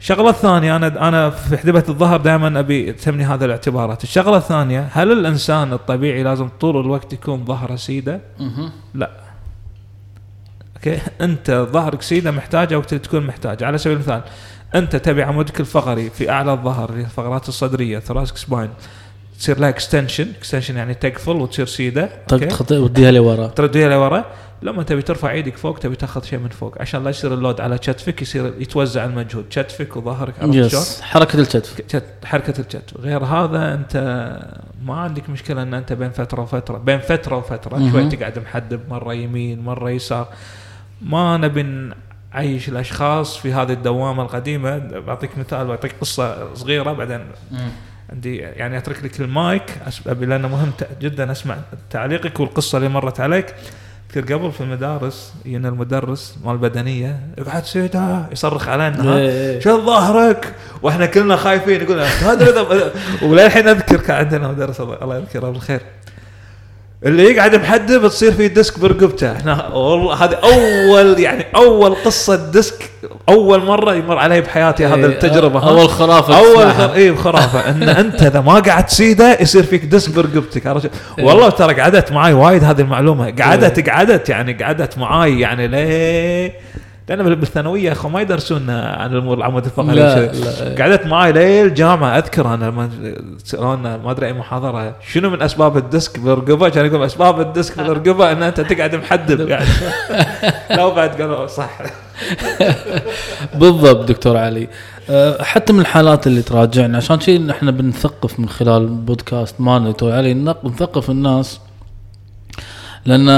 الشغلة 0.00 0.30
الثانية 0.30 0.76
أنا 0.76 1.08
أنا 1.08 1.30
في 1.30 1.56
حدبة 1.56 1.84
الظهر 1.88 2.20
دائما 2.20 2.60
أبي 2.60 2.92
تمني 2.92 3.24
هذه 3.24 3.44
الاعتبارات. 3.44 4.04
الشغلة 4.04 4.36
الثانية 4.36 4.88
هل 4.92 5.12
الإنسان 5.12 5.72
الطبيعي 5.72 6.22
لازم 6.22 6.48
طول 6.60 6.80
الوقت 6.80 7.12
يكون 7.12 7.44
ظهره 7.44 7.76
سيدة. 7.76 8.20
لا. 8.94 9.10
أوكي؟ 10.76 10.98
أنت 11.20 11.66
ظهرك 11.72 12.02
سيدة 12.02 12.30
محتاجة 12.30 12.78
وقت 12.78 12.92
اللي 12.92 13.04
تكون 13.04 13.26
محتاجة. 13.26 13.66
على 13.66 13.78
سبيل 13.78 13.96
المثال 13.96 14.22
أنت 14.74 14.96
تبي 14.96 15.22
عمودك 15.22 15.60
الفقري 15.60 16.10
في 16.10 16.30
أعلى 16.30 16.52
الظهر 16.52 16.90
الفقرات 16.90 17.48
الصدرية 17.48 17.98
thoracic 17.98 18.36
spine 18.36 18.70
تصير 19.38 19.58
لها 19.58 19.68
extension 19.68 20.28
extension 20.38 20.76
يعني 20.76 20.94
تقفل 20.94 21.36
وتصير 21.36 21.66
سيدة. 21.66 22.10
خطئ 22.50 22.76
وديها 22.76 23.10
لورا. 23.10 23.46
ترديها 23.46 23.88
لورا. 23.88 24.24
لما 24.62 24.82
تبي 24.82 25.02
ترفع 25.02 25.30
إيدك 25.30 25.56
فوق 25.56 25.78
تبي 25.78 25.96
تاخذ 25.96 26.24
شيء 26.24 26.38
من 26.38 26.48
فوق. 26.48 26.80
عشان 26.80 27.04
لا 27.04 27.10
يصير 27.10 27.34
ال 27.34 27.39
load 27.39 27.60
على 27.60 27.78
كتفك 27.78 28.22
يصير 28.22 28.52
يتوزع 28.58 29.04
المجهود. 29.04 29.44
كتفك 29.50 29.96
وظهرك 29.96 30.34
عرفت 30.42 30.66
شلون؟ 30.70 30.82
حركة 31.02 31.40
الكتف 31.40 31.80
كت- 31.80 32.24
حركة 32.24 32.60
الكتف 32.60 32.96
غير 33.00 33.24
هذا 33.24 33.74
انت 33.74 33.96
ما 34.84 34.94
عندك 35.00 35.30
مشكلة 35.30 35.62
إن 35.62 35.74
أنت 35.74 35.92
بين 35.92 36.10
فترة 36.10 36.42
وفترة. 36.42 36.78
بين 36.78 36.98
فترة 36.98 37.36
وفترة. 37.36 37.90
شوي 37.90 38.08
تقعد 38.08 38.38
محدب 38.38 38.80
مرة 38.88 39.14
يمين 39.14 39.60
مرة 39.60 39.90
يسار. 39.90 40.28
ما 41.02 41.36
نبي 41.36 41.62
نعيش 41.62 42.68
الأشخاص 42.68 43.36
في 43.36 43.52
هذه 43.52 43.72
الدوامة 43.72 44.22
القديمة. 44.22 44.78
بعطيك 44.78 45.38
مثال 45.38 45.66
بعطيك 45.66 45.94
قصة 46.00 46.54
صغيرة 46.54 46.92
بعدين 46.92 47.20
عندي 48.10 48.36
يعني 48.36 48.78
أترك 48.78 49.04
لك 49.04 49.20
المايك 49.20 49.76
ابي 50.06 50.26
لأنه 50.26 50.48
مهم 50.48 50.72
جدا 51.00 51.32
أسمع 51.32 51.56
تعليقك 51.90 52.40
والقصة 52.40 52.78
اللي 52.78 52.88
مرت 52.88 53.20
عليك. 53.20 53.54
كثير 54.10 54.36
قبل 54.36 54.52
في 54.52 54.60
المدارس 54.60 55.32
يجينا 55.44 55.68
المدرس 55.68 56.34
مال 56.44 56.52
البدنيه 56.52 57.20
يقعد 57.38 57.64
سيدا 57.64 58.26
يصرخ 58.32 58.68
علينا 58.68 59.04
ها؟ 59.04 59.18
إيه. 59.18 59.60
شد 59.60 59.70
ظهرك 59.70 60.54
وإحنا 60.82 61.06
كلنا 61.06 61.36
خايفين 61.36 61.82
يقول 61.82 62.00
هذا 62.00 62.66
وللحين 63.28 63.68
أذكر 63.68 63.96
كان 63.96 64.16
عندنا 64.16 64.48
مدرس 64.48 64.80
الله 64.80 65.16
يذكره 65.16 65.50
بالخير 65.50 65.80
اللي 67.06 67.22
يقعد 67.22 67.56
محدب 67.56 68.08
تصير 68.08 68.32
في 68.32 68.48
ديسك 68.48 68.78
برقبته 68.78 69.32
إحنا 69.32 69.68
والله 69.68 70.24
هذه 70.24 70.34
أول 70.34 71.20
يعني 71.20 71.46
أول 71.56 71.94
قصة 71.94 72.50
ديسك 72.50 72.90
أول 73.28 73.64
مرة 73.64 73.94
يمر 73.94 74.18
علي 74.18 74.40
بحياتي 74.40 74.86
هذا 74.86 74.94
إيه، 74.94 75.06
التجربة؟ 75.06 75.68
أول 75.68 75.88
خرافة 75.88 76.38
أول. 76.38 76.90
إيه 76.94 77.14
خرافه 77.14 77.70
إن 77.70 77.82
أنت 77.82 78.22
إذا 78.22 78.40
ما 78.40 78.54
قعدت 78.54 78.90
سيدة 78.90 79.40
يصير 79.40 79.62
فيك 79.62 79.84
ديسك 79.84 80.14
برقبتك؟ 80.14 80.66
إيه. 80.66 81.24
والله 81.24 81.50
ترى 81.50 81.80
قعدت 81.80 82.12
معاي 82.12 82.32
وايد 82.32 82.64
هذه 82.64 82.80
المعلومة 82.80 83.34
قعدت 83.42 83.88
قعدت 83.88 84.28
يعني 84.28 84.52
قعدت 84.52 84.98
معاي 84.98 85.40
يعني 85.40 85.68
ليه 85.68 86.52
لأن 87.10 87.34
بالثانوية 87.34 87.82
يا 87.82 87.92
أخو 87.92 88.08
ما 88.08 88.20
يدرسون 88.20 88.70
عن 88.70 89.12
الأمور 89.12 89.38
العمود 89.38 89.64
الفقري 89.64 89.94
لا. 89.94 90.32
لا 90.32 90.82
قعدت 90.82 91.06
معاي 91.06 91.32
ليل 91.32 91.66
الجامعة 91.66 92.18
أذكر 92.18 92.54
أنا 92.54 92.64
لما 92.64 92.90
سألونا 93.44 93.96
ما 93.96 94.10
أدري 94.10 94.26
أي 94.26 94.32
محاضرة 94.32 94.96
شنو 95.12 95.30
من 95.30 95.42
أسباب 95.42 95.76
الديسك 95.76 96.18
بالرقبه 96.18 96.68
كان 96.68 96.86
يقول 96.86 97.04
أسباب 97.04 97.40
الديسك 97.40 97.80
بالرقبه 97.80 98.32
إن 98.32 98.42
أنت 98.42 98.60
تقعد 98.60 98.94
محدب 98.94 99.48
يعني. 99.48 99.66
لا 100.76 100.88
بعد 100.88 101.20
قالوا 101.20 101.46
صح. 101.46 101.78
بالضبط 103.60 104.08
دكتور 104.08 104.36
علي. 104.36 104.68
أه، 105.10 105.42
حتى 105.42 105.72
من 105.72 105.80
الحالات 105.80 106.26
اللي 106.26 106.42
تراجعنا 106.42 106.96
عشان 106.96 107.20
شيء 107.20 107.50
إحنا 107.50 107.70
بنثقف 107.70 108.40
من 108.40 108.48
خلال 108.48 108.82
البودكاست 108.82 109.60
مالنا 109.60 109.90
دكتور 109.90 110.12
علي 110.12 110.34
نثقف 110.34 111.10
الناس 111.10 111.60
لأن 113.06 113.28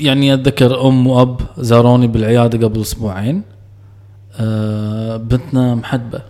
يعني 0.00 0.34
أتذكر 0.34 0.88
أم 0.88 1.06
وأب 1.06 1.40
زاروني 1.58 2.06
بالعيادة 2.06 2.66
قبل 2.66 2.80
أسبوعين. 2.80 3.42
أه، 4.36 5.16
بنتنا 5.16 5.74
محدبة. 5.74 6.22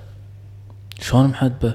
شلون 1.01 1.27
محدبة؟ 1.27 1.75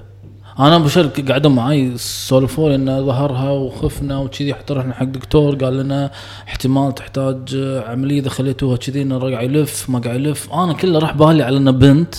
أنا 0.59 0.75
أبشرك 0.75 1.31
قعدوا 1.31 1.51
معاي 1.51 1.97
سولفوا 1.97 2.69
لي 2.69 2.75
ان 2.75 3.05
ظهرها 3.05 3.49
وخفنا 3.49 4.17
وكذي 4.17 4.53
حتى 4.53 4.73
رحنا 4.73 4.93
حق 4.93 5.03
دكتور 5.03 5.55
قال 5.55 5.77
لنا 5.77 6.11
احتمال 6.47 6.95
تحتاج 6.95 7.55
عملية 7.87 8.19
اذا 8.19 8.29
خليتوها 8.29 8.77
كذي 8.77 9.01
إنه 9.01 9.19
قاعد 9.19 9.51
يلف 9.51 9.89
ما 9.89 9.99
قاعد 9.99 10.19
يلف. 10.19 10.53
أنا 10.53 10.73
كله 10.73 10.99
راح 10.99 11.13
بالي 11.13 11.43
على 11.43 11.57
إنه 11.57 11.71
بنت. 11.71 12.15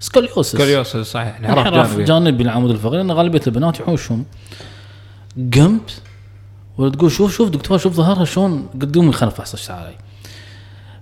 scoliosis 0.00 0.56
scoliosis 0.56 0.96
صحيح 0.96 1.38
انحراف 1.38 1.88
جانبي. 1.88 2.04
جانبي 2.04 2.42
العمود 2.42 2.70
الفقري 2.70 2.96
لأن 2.96 3.12
غالبية 3.12 3.40
البنات 3.46 3.80
يحوشهم 3.80 4.24
قمت 5.36 6.02
ولا 6.80 6.90
تقول 6.90 7.10
شوف 7.10 7.32
شوف 7.36 7.50
دكتور 7.50 7.78
شوف 7.78 7.94
ظهرها 7.94 8.24
شلون 8.24 8.68
خلنا 9.12 9.32
نفحص 9.32 9.54
إيش 9.54 9.70
علي 9.70 9.94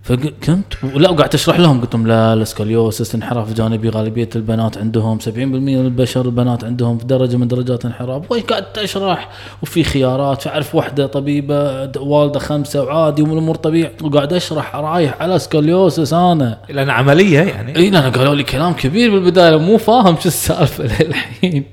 فقمت 0.03 0.85
ولا 0.95 1.11
وقعدت 1.11 1.35
أشرح 1.35 1.59
لهم 1.59 1.81
قلت 1.81 1.95
لهم 1.95 2.07
لا 2.07 2.35
ال 2.35 2.43
scoliosis 2.43 3.15
انحراف 3.15 3.53
جانبي 3.53 3.89
غالبية 3.89 4.29
البنات 4.37 4.79
عندهم 4.79 5.19
70% 5.21 5.29
من 5.37 5.81
البشر 5.81 6.27
البنات 6.27 6.65
عندهم 6.65 6.99
في 6.99 7.05
درجة 7.05 7.37
من 7.37 7.49
درجات 7.49 7.85
الانحراف 7.85 8.33
وش 8.33 8.41
قعدت 8.41 8.79
أشرح؟ 8.79 9.29
وفي 9.63 9.85
خيارات 9.85 10.43
فأعرف 10.43 10.75
واحدة 10.75 11.07
طبيبة 11.07 11.91
والدة 11.97 12.39
خمسة 12.39 12.83
وعادي 12.83 13.23
والامور 13.23 13.55
طبيعي. 13.55 13.93
وقاعد 14.03 14.33
أشرح 14.33 14.77
رايح 14.77 15.23
على 15.23 15.39
scoliosis 15.39 16.13
أنا. 16.13 16.59
لأن 16.69 16.91
عملية 16.91 17.41
يعني. 17.41 17.77
إي 17.77 17.91
لأن 17.91 18.13
قالوا 18.13 18.35
لي 18.35 18.43
كلام 18.43 18.73
كبير 18.73 19.11
بالبداية 19.11 19.57
مو 19.57 19.79
فاهم 19.79 20.17
شو 20.21 20.29
السالفة 20.29 20.85
للحين. 21.05 21.65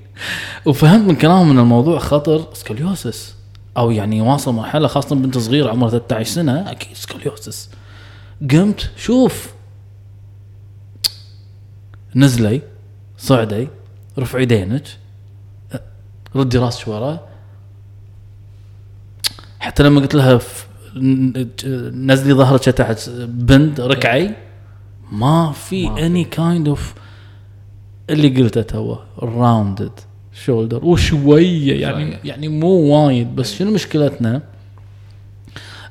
وفهمت 0.66 1.08
من 1.08 1.16
كلامهم 1.16 1.52
إن 1.52 1.60
الموضوع 1.60 2.00
خطر. 2.00 2.42
scoliosis 2.54 3.36
أو 3.78 3.92
يعني 3.92 4.22
واصل 4.22 4.54
مرحلة 4.54 4.88
خاصة 4.88 5.16
بنت 5.16 5.38
صغيرة 5.38 5.70
عمرها 5.70 5.90
13 5.90 6.32
سنة 6.32 6.72
أكيد 6.72 6.98
scoliosis 6.98 7.70
قمت 8.52 8.92
شوف. 8.98 9.54
نزلي 12.16 12.62
صعدي 13.18 13.68
رفعي 14.20 14.44
يدينك 14.44 14.84
ردي 16.36 16.58
راسك 16.58 16.88
ورا 16.88 17.28
حتى 19.60 19.84
لما 19.84 20.02
قلت 20.02 20.16
لها 20.16 20.40
نزلي 21.92 22.34
ظهرك 22.34 22.64
تحت 22.64 23.10
bend 23.10 23.82
ركعي. 23.82 24.36
ما 25.12 25.52
في. 25.52 25.88
any 25.88 26.24
kind 26.24 26.68
of 26.68 26.94
اللي 28.10 28.42
قلته 28.42 28.62
تو 28.62 28.98
rounded 29.20 30.00
shoulder 30.44 30.86
وشوية 30.86 31.82
يعني 31.82 32.12
صحيح. 32.12 32.26
يعني 32.26 32.48
مو 32.48 32.68
وايد 32.68 33.36
بس 33.36 33.56
شنو 33.56 33.72
مشكلتنا؟ 33.72 34.42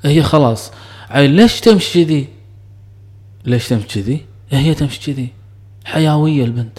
هي 0.05 0.23
خلاص. 0.23 0.73
عيل 1.11 1.31
ليش 1.31 1.61
تمشي 1.61 2.05
كذي؟ 2.05 2.29
ليش 3.47 3.69
تمشي 3.69 3.87
كذي؟ 3.87 4.21
هي 4.51 4.75
تمشي 4.75 5.13
كذي. 5.13 5.29
حيوية 5.85 6.45
البنت. 6.45 6.79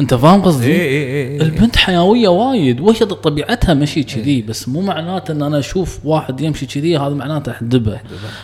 أنت 0.00 0.14
فاهم 0.14 0.42
قصدي؟ 0.42 0.72
اي 0.72 0.80
اي 0.80 1.42
البنت 1.42 1.76
حيوية 1.76 2.28
وايد. 2.28 2.80
وهي 2.80 2.98
طبيعتها 2.98 3.74
مشي 3.74 4.02
كذي 4.02 4.42
بس 4.42 4.68
مو 4.68 4.80
معناته 4.80 5.32
إن 5.32 5.42
أنا 5.42 5.58
أشوف 5.58 6.00
واحد 6.04 6.40
يمشي 6.40 6.66
كذي 6.66 6.96
هذا 6.96 7.14
معناته 7.14 7.52
احدبه 7.52 8.00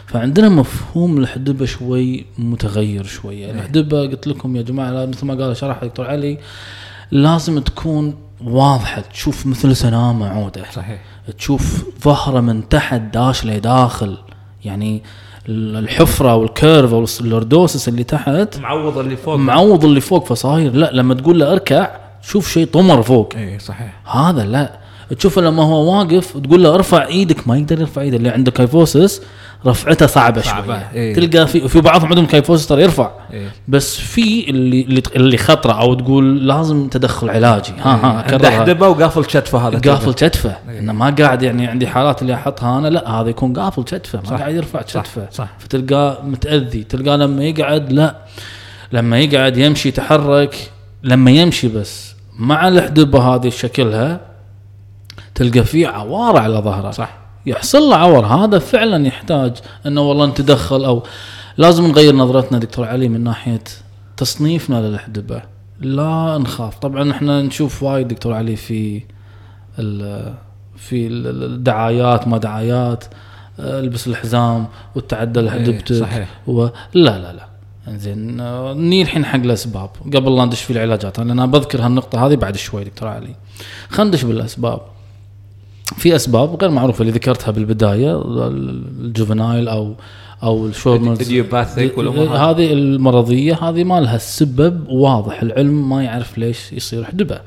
فعندنا 0.06 0.48
مفهوم 0.48 1.18
الحدبة 1.18 1.64
شوي 1.66 2.24
متغير 2.38 3.04
شوية 3.04 3.50
الحدبه 3.50 4.00
قلت 4.00 4.26
لكم 4.26 4.56
يا 4.56 4.62
جماعة 4.62 5.06
مثل 5.06 5.26
ما 5.26 5.34
قال 5.34 5.56
شرح 5.56 5.84
دكتور 5.84 6.06
علي 6.06 6.38
لازم 7.10 7.58
تكون 7.58 8.14
واضحة 8.44 9.00
تشوف 9.00 9.46
مثل 9.46 9.76
سنامه 9.76 10.28
عوده 10.28 10.64
صحيح. 10.72 11.00
تشوف 11.38 11.84
ظهرة 12.04 12.40
من 12.40 12.68
تحت 12.68 13.00
داش 13.00 13.46
لداخل 13.46 14.18
يعني 14.64 15.02
الحفرة 15.48 16.34
وال 16.36 16.52
curve 16.52 16.92
أو 16.92 17.06
ال 17.20 17.28
lordosis 17.28 17.88
اللي 17.88 18.04
تحت 18.04 18.58
معوض 18.58 18.98
اللي 18.98 19.16
فوق. 19.16 19.36
معوض 19.36 19.84
اللي 19.84 20.00
فوق 20.00 20.26
فصاير. 20.26 20.72
لا 20.72 20.90
لما 20.92 21.14
تقول 21.14 21.40
له 21.40 21.52
اركع 21.52 21.90
تشوف 22.22 22.48
شيء 22.52 22.66
طمر 22.66 23.02
فوق. 23.02 23.32
اي 23.36 23.58
صحيح. 23.58 24.16
هذا 24.16 24.44
لا. 24.44 24.78
تشوفه 25.18 25.42
لما 25.42 25.62
هو 25.62 25.98
واقف 25.98 26.38
تقول 26.38 26.62
له 26.62 26.74
ارفع 26.74 27.06
إيدك 27.06 27.48
ما 27.48 27.58
يقدر 27.58 27.80
يرفع 27.80 28.02
ايده 28.02 28.16
اللي 28.16 28.28
عنده 28.28 28.50
kyphosis 28.50 29.22
رفعته 29.66 30.06
صعبة, 30.06 30.40
صعبة، 30.40 30.66
شوية. 30.66 30.90
إيه. 30.94 31.14
تلقى 31.14 31.46
في 31.46 31.68
في 31.68 31.80
بعضهم 31.80 32.08
عندهم 32.08 32.26
kyphosis 32.26 32.66
ترى 32.66 32.82
يرفع. 32.82 33.10
إيه. 33.32 33.48
بس 33.68 33.96
في 33.96 34.50
اللي 34.50 35.02
اللي, 35.16 35.38
خطرة 35.38 35.72
أو 35.72 35.94
تقول 35.94 36.46
لازم 36.46 36.88
تدخل 36.88 37.30
علاجي. 37.30 37.72
ها 37.72 37.94
ها 37.94 38.06
عنده 38.06 38.20
أكررها. 38.20 38.60
حدبة 38.60 38.88
وقافل 38.88 39.24
كتفه 39.24 39.68
هذا 39.68 39.90
قافل 39.90 40.12
كتفه 40.14 40.56
إيه. 40.68 40.78
انه 40.78 40.92
ما 40.92 41.10
قاعد 41.10 41.42
يعني 41.42 41.66
عندي 41.66 41.86
حالات 41.86 42.22
اللي 42.22 42.34
أحطها 42.34 42.78
أنا 42.78 42.88
لا 42.88 43.10
هذا 43.10 43.30
يكون 43.30 43.52
قافل 43.52 43.82
كتفه 43.82 44.20
ما. 44.30 44.36
قاعد 44.36 44.54
يرفع 44.54 44.82
كتفه 44.82 45.26
صح. 45.32 45.48
فتلقاه 45.58 46.18
متأذي. 46.24 46.84
تلقاه 46.84 47.16
لما 47.16 47.44
يقعد 47.44 47.92
لا. 47.92 48.16
لما 48.92 49.18
يقعد 49.18 49.56
يمشي 49.56 49.88
يتحرك. 49.88 50.70
لما 51.02 51.30
يمشي 51.30 51.68
بس 51.68 52.14
مع 52.38 52.68
الحدبة 52.68 53.34
هذه 53.34 53.48
شكلها 53.48 54.20
تلقى 55.34 55.64
فيه 55.64 55.88
عوار 55.88 56.36
على 56.36 56.58
ظهره. 56.58 56.90
صح. 56.90 57.25
يحصل 57.46 57.78
له 57.82 57.96
عور. 57.96 58.26
هذا 58.26 58.58
فعلا 58.58 59.06
يحتاج 59.06 59.52
إنه 59.86 60.00
والله 60.00 60.26
نتدخل 60.26 60.84
أو 60.84 61.02
لازم 61.56 61.86
نغير 61.86 62.14
نظرتنا 62.14 62.58
دكتور 62.58 62.86
علي 62.86 63.08
من 63.08 63.24
ناحية 63.24 63.64
تصنيفنا 64.16 64.80
للحدبه 64.88 65.42
لا 65.80 66.38
نخاف. 66.38 66.78
طبعا 66.78 67.10
إحنا 67.12 67.42
نشوف 67.42 67.82
وايد 67.82 68.08
دكتور 68.08 68.32
علي 68.34 68.56
في 68.56 69.02
ال- 69.78 70.34
في 70.76 71.06
ال- 71.06 71.44
الدعايات 71.44 72.28
ما 72.28 72.38
دعايات 72.38 73.04
البس 73.58 74.06
الحزام 74.06 74.66
وتعدل 74.94 75.48
إيه، 75.48 75.50
حدبتك 75.50 75.92
صحيح. 75.94 76.28
و... 76.46 76.62
لا 76.94 77.18
لا 77.18 77.32
لا. 77.32 77.46
إنزين 77.88 78.36
ني 78.88 79.02
الحين 79.02 79.24
حق 79.24 79.38
الأسباب. 79.38 79.90
قبل 80.14 80.36
لا 80.36 80.44
ندش 80.44 80.62
في 80.62 80.72
العلاجات. 80.72 81.18
أنا 81.18 81.46
بذكر 81.46 81.86
هالنقطة 81.86 82.26
هذه 82.26 82.34
بعد 82.34 82.56
شوي 82.56 82.84
دكتور 82.84 83.08
علي. 83.08 83.34
خلينا 83.88 84.10
ندش 84.10 84.24
بالأسباب. 84.24 84.80
في 85.94 86.16
أسباب 86.16 86.62
غير 86.62 86.70
معروفة 86.70 87.00
اللي 87.02 87.12
ذكرتها 87.12 87.50
بالبداية 87.50 88.22
الجوفنايل 88.48 89.68
أو 89.68 89.94
أو 90.42 90.70
الإديوباثيك 90.86 91.98
والأمور 91.98 92.28
هذه. 92.28 92.72
المرضية 92.72 93.54
هذه 93.54 93.84
ما 93.84 94.00
لها 94.00 94.18
سبب 94.18 94.88
واضح. 94.88 95.42
العلم 95.42 95.88
ما 95.88 96.04
يعرف 96.04 96.38
ليش 96.38 96.72
يصير 96.72 97.04
حدبة. 97.04 97.40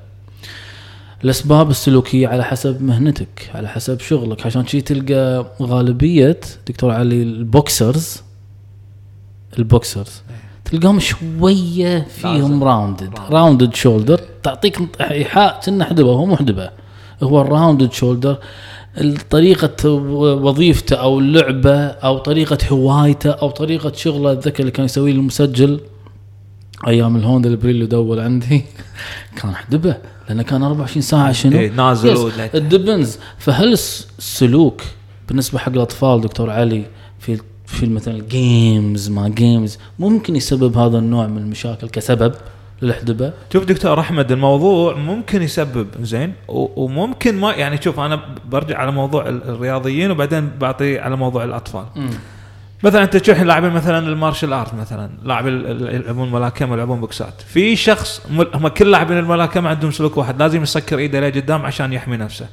الأسباب 1.24 1.70
السلوكية 1.70 2.28
على 2.28 2.44
حسب 2.44 2.82
مهنتك 2.82 3.52
على 3.56 3.68
حسب 3.68 4.00
شغلك. 4.00 4.46
عشان 4.46 4.68
شي 4.68 4.82
تلقى 4.82 5.46
غالبية 5.62 6.40
دكتور 6.68 6.92
علي 6.92 7.24
ال 7.24 7.38
boxers 7.38 8.22
ال 9.60 9.69
boxers 9.69 10.22
تلقاهم 10.66 11.00
شوية 11.00 12.08
فيهم 12.10 12.64
rounded 12.64 13.10
rounded 13.30 13.76
shoulder 13.76 14.22
تعطيك 14.44 14.80
إيحاء 15.02 15.60
كأنه 15.66 15.86
حدبة 15.86 16.12
هو 16.12 16.26
مو 16.26 16.36
حدبة. 16.36 16.70
هو 17.24 17.42
ال 17.42 17.48
rounded 17.48 17.92
shoulder 17.92 18.38
طريقة 19.30 19.90
وظيفته 20.46 20.96
أو 20.96 21.20
اللعبة 21.20 21.78
أو 21.86 22.18
طريقة 22.18 22.58
هوايته 22.72 23.30
أو 23.30 23.50
طريقة 23.50 23.92
شغله 23.96 24.32
الذكي 24.32 24.60
اللي 24.60 24.72
كان 24.72 24.86
يسويه 24.86 25.12
المسجل 25.12 25.80
أيام 26.88 27.16
الهوندا 27.16 27.50
البريلود 27.50 27.86
دول 27.86 28.20
عندي. 28.20 28.62
كان 29.42 29.56
حدبه 29.56 29.98
لأنه 30.30 30.44
كان 30.44 30.64
24 30.64 31.02
ساعة 31.02 31.32
شنو؟ 31.32 31.58
إيه، 31.60 31.72
نازل 31.72 32.10
الدبنز 32.56 33.18
فهل 33.38 33.74
الس- 33.74 34.08
السلوك 34.18 34.82
بالنسبة 35.28 35.60
حق 35.60 35.72
الأطفال 35.72 36.22
دكتور 36.22 36.50
علي 36.50 36.84
في 37.20 37.40
في 37.66 37.86
مثلا 37.86 38.16
ال 38.16 38.32
games 38.32 39.10
ما 39.10 39.30
games 39.30 39.78
ممكن 40.00 40.36
يسبب 40.36 40.78
هذا 40.78 40.98
النوع 40.98 41.28
من 41.28 41.38
المشاكل 41.38 41.90
كسبب؟ 41.90 42.34
للحدبه 42.82 43.32
شوف 43.54 43.66
دكتور 43.66 44.00
أحمد 44.00 44.32
الموضوع 44.32 44.96
ممكن 44.96 45.42
يسبب 45.42 45.88
زين؟ 46.02 46.34
وممكن 46.48 47.40
ما 47.40 47.52
يعني 47.52 47.82
شوف 47.82 48.00
أنا 48.00 48.20
برجع 48.50 48.78
على 48.78 48.92
موضوع 48.92 49.28
ال- 49.30 49.50
الرياضيين 49.50 50.12
وبعدين 50.12 50.50
بعطي 50.60 51.00
على 51.00 51.16
موضوع 51.16 51.44
الأطفال. 51.44 51.86
مثلا 52.84 53.04
أنت 53.04 53.18
تشوف 53.18 53.42
لاعبين 53.42 53.70
مثلا 53.70 54.08
ال 54.08 54.13
martial 54.14 54.54
art 54.54 54.74
مثلا 54.74 55.10
لاعب 55.24 55.48
يلعبون 55.48 56.32
ملاكمة 56.32 56.72
ويلعبون 56.72 57.00
بوكسات. 57.00 57.34
في 57.48 57.76
شخص 57.76 58.22
هم 58.54 58.68
كل 58.68 58.92
لاعبين 58.92 59.18
الملاكمة 59.18 59.70
عندهم 59.70 59.92
سلوك 59.92 60.18
واحد 60.18 60.42
لازم 60.42 60.64
يسكر 60.64 60.98
إيده 60.98 61.20
لقدام 61.20 61.66
عشان 61.66 61.94
يحمي 61.94 62.18
نفسه. 62.18 62.48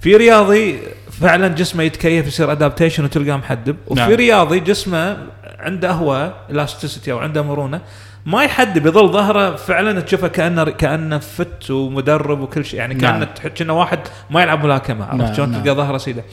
في 0.00 0.16
رياضي 0.16 0.78
فعلا 1.10 1.48
جسمه 1.48 1.82
يتكيف 1.82 2.26
يصير 2.26 2.52
adaptation 2.52 3.04
وتلقاه 3.04 3.36
محدب. 3.36 3.76
وفي. 3.86 4.00
نعم. 4.00 4.12
رياضي 4.12 4.60
جسمه 4.60 5.16
عنده 5.58 5.90
هو 5.90 6.32
elasticity 6.50 7.12
أو 7.12 7.18
عنده 7.18 7.42
مرونة. 7.42 7.80
ما 8.26 8.44
يحدب 8.44 8.86
يظل 8.86 9.08
ظهره 9.08 9.56
فعلا 9.56 10.00
تشوفه 10.00 10.28
كأنه 10.28 10.64
كأنه 10.64 11.18
fit 11.18 11.70
ومدرب 11.70 12.40
وكل 12.40 12.64
شيء. 12.64 12.78
يعني 12.80 12.94
نعم. 12.94 13.12
كانه 13.12 13.24
تح- 13.24 13.46
كأنه 13.46 13.72
واحد 13.78 13.98
ما 14.30 14.42
يلعب 14.42 14.64
ملاكمه 14.64 15.04
عرفت 15.04 15.22
نعم، 15.22 15.34
شلون 15.34 15.48
نعم. 15.50 15.62
تلقى 15.62 15.74
ظهره 15.76 15.98
سيدة. 15.98 16.24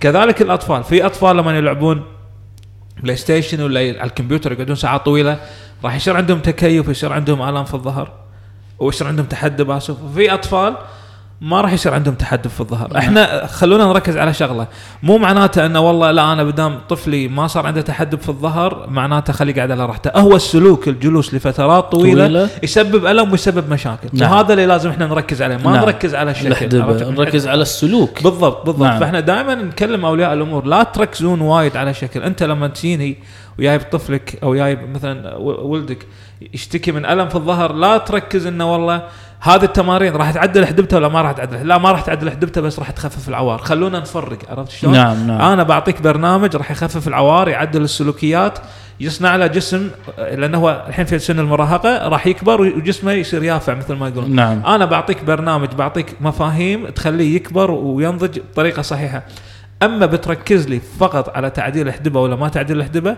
كذلك 0.00 0.42
الأطفال. 0.42 0.84
في 0.84 1.06
أطفال 1.06 1.36
لما 1.36 1.58
يلعبون 1.58 2.04
PlayStation 3.02 3.62
ولا 3.62 3.80
على 3.80 4.04
الكمبيوتر 4.04 4.52
يقعدون 4.52 4.76
ساعات 4.76 5.04
طويلة 5.04 5.38
راح 5.84 5.94
يصير 5.94 6.16
عندهم 6.16 6.38
تكيف 6.38 6.88
ويصير 6.88 7.12
عندهم 7.12 7.42
آلام 7.48 7.64
في 7.64 7.74
الظهر 7.74 8.12
ويصير 8.78 9.06
عندهم 9.06 9.26
تحدب 9.26 9.70
اسف 9.70 10.02
وفي 10.04 10.34
أطفال 10.34 10.76
ما 11.40 11.60
راح 11.60 11.72
يصير 11.72 11.94
عندهم 11.94 12.14
تحدب 12.14 12.50
في 12.50 12.60
الظهر. 12.60 12.98
إحنا 12.98 13.46
خلونا 13.46 13.84
نركز 13.84 14.16
على 14.16 14.34
شغلة 14.34 14.66
مو 15.02 15.18
معناته 15.18 15.66
انه 15.66 15.80
والله 15.80 16.10
لا 16.10 16.32
أنا 16.32 16.44
بدام 16.44 16.78
طفلي 16.88 17.28
ما 17.28 17.46
صار 17.46 17.66
عنده 17.66 17.80
تحدب 17.80 18.20
في 18.20 18.28
الظهر 18.28 18.86
معناته 18.90 19.32
خليه 19.32 19.54
قاعد 19.54 19.70
على 19.70 19.86
راحته 19.86 20.20
هو 20.20 20.36
السلوك 20.36 20.88
الجلوس 20.88 21.34
لفترات 21.34 21.92
طويلة, 21.92 22.26
طويلة. 22.26 22.48
يسبب 22.62 23.06
ألم 23.06 23.32
ويسبب 23.32 23.70
مشاكل 23.70 24.08
نعم. 24.12 24.32
وهذا 24.32 24.52
اللي 24.52 24.66
لازم 24.66 24.90
إحنا 24.90 25.06
نركز 25.06 25.42
عليه 25.42 25.56
ما 25.56 25.72
نعم. 25.72 25.84
نركز 25.84 26.14
على 26.14 26.30
الشكل؟ 26.30 26.84
نركز 27.18 27.48
على 27.48 27.62
السلوك 27.62 28.22
بالضبط 28.22 28.66
بالضبط 28.66 28.86
نعم. 28.86 29.00
فاحنا 29.00 29.20
دائما 29.20 29.54
نكلم 29.54 30.04
أولياء 30.04 30.32
الأمور 30.32 30.66
لا 30.66 30.82
تركزون 30.82 31.40
وايد 31.40 31.76
على 31.76 31.94
شكل 31.94 32.22
أنت 32.22 32.42
لما 32.42 32.68
تجيني 32.68 33.16
وجايب 33.58 33.80
طفلك 33.80 34.38
أو 34.42 34.54
جايب 34.54 34.90
مثلا 34.94 35.36
ولدك 35.36 36.06
يشتكي 36.54 36.92
من 36.92 37.06
ألم 37.06 37.28
في 37.28 37.34
الظهر 37.34 37.72
لا 37.72 37.98
تركز 37.98 38.46
إنه 38.46 38.72
والله 38.72 39.02
هذه 39.44 39.64
التمارين 39.64 40.16
راح 40.16 40.30
تعدل 40.30 40.66
حدبته 40.66 40.96
ولا 40.96 41.08
ما 41.08 41.22
راح 41.22 41.32
تعدل؟ 41.32 41.68
لا 41.68 41.78
ما 41.78 41.92
راح 41.92 42.00
تعدل 42.00 42.30
حدبته 42.30 42.60
بس 42.60 42.78
راح 42.78 42.90
تخفف 42.90 43.28
العوار. 43.28 43.58
خلونا 43.58 44.00
نفرق 44.00 44.38
عرفت 44.50 44.70
شلون؟ 44.70 44.92
نعم، 44.92 45.26
نعم. 45.26 45.40
أنا 45.40 45.62
بعطيك 45.62 46.02
برنامج 46.02 46.56
راح 46.56 46.70
يخفف 46.70 47.08
العوار 47.08 47.48
يعدل 47.48 47.82
السلوكيات 47.82 48.58
يصنع 49.00 49.36
له 49.36 49.46
جسم 49.46 49.90
لأنه 50.18 50.58
هو 50.58 50.84
الحين 50.88 51.04
في 51.04 51.18
سن 51.18 51.38
المراهقة 51.38 52.08
راح 52.08 52.26
يكبر 52.26 52.60
وجسمه 52.60 53.12
يصير 53.12 53.42
يافع 53.42 53.74
مثل 53.74 53.94
ما 53.94 54.08
يقولون. 54.08 54.34
نعم. 54.34 54.66
أنا 54.66 54.84
بعطيك 54.84 55.24
برنامج 55.24 55.68
بعطيك 55.68 56.16
مفاهيم 56.20 56.88
تخليه 56.88 57.36
يكبر 57.36 57.70
وينضج 57.70 58.38
بطريقة 58.38 58.82
صحيحة. 58.82 59.22
أما 59.82 60.06
بتركز 60.06 60.68
لي 60.68 60.80
فقط 60.98 61.36
على 61.36 61.50
تعديل 61.50 61.88
الحدبه 61.88 62.20
ولا 62.20 62.36
ما 62.36 62.48
تعديل 62.48 62.78
الحدبه 62.78 63.16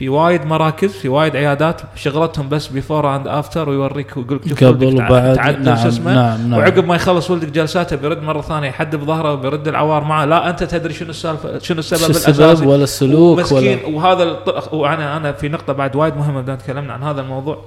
في 0.00 0.08
وايد 0.08 0.46
مراكز 0.46 0.90
في 0.92 1.08
وايد 1.08 1.36
عيادات 1.36 1.80
شغلتهم 1.94 2.48
بس 2.48 2.66
before 2.66 3.16
and 3.16 3.28
after 3.28 3.68
ويوريك 3.68 4.16
ويقول 4.16 4.40
لك 4.46 4.64
قبل 4.64 4.86
وبعد. 4.94 5.34
تعدل 5.36 5.64
نعم، 5.64 5.76
شو 5.82 5.88
اسمه 5.88 6.14
نعم، 6.14 6.50
نعم. 6.50 6.58
وعقب 6.58 6.84
ما 6.84 6.94
يخلص 6.94 7.30
ولدك 7.30 7.48
جلساته 7.48 7.96
بيرد 7.96 8.22
مرة 8.22 8.40
ثانية 8.40 8.68
يحدب 8.68 9.04
ظهره 9.04 9.32
وبيرد 9.32 9.68
العوار 9.68 10.04
معه 10.04 10.24
لا 10.24 10.50
أنت 10.50 10.64
تدري 10.64 10.94
شنو 10.94 11.10
السالفه 11.10 11.58
شنو 11.58 11.78
السبب 11.78 12.10
الاساسي 12.10 12.30
السبب 12.30 12.66
ولا 12.66 12.82
السلوك 12.84 13.38
مسكين 13.40 13.78
ولا 13.84 13.96
وهذا 13.96 14.22
الط- 14.22 14.72
وأنا 14.74 15.16
أنا 15.16 15.32
في 15.32 15.48
نقطة 15.48 15.72
بعد 15.72 15.96
وايد 15.96 16.16
مهمة 16.16 16.40
بدنا 16.40 16.56
تكلمنا 16.56 16.92
عن 16.92 17.02
هذا 17.02 17.20
الموضوع 17.20 17.58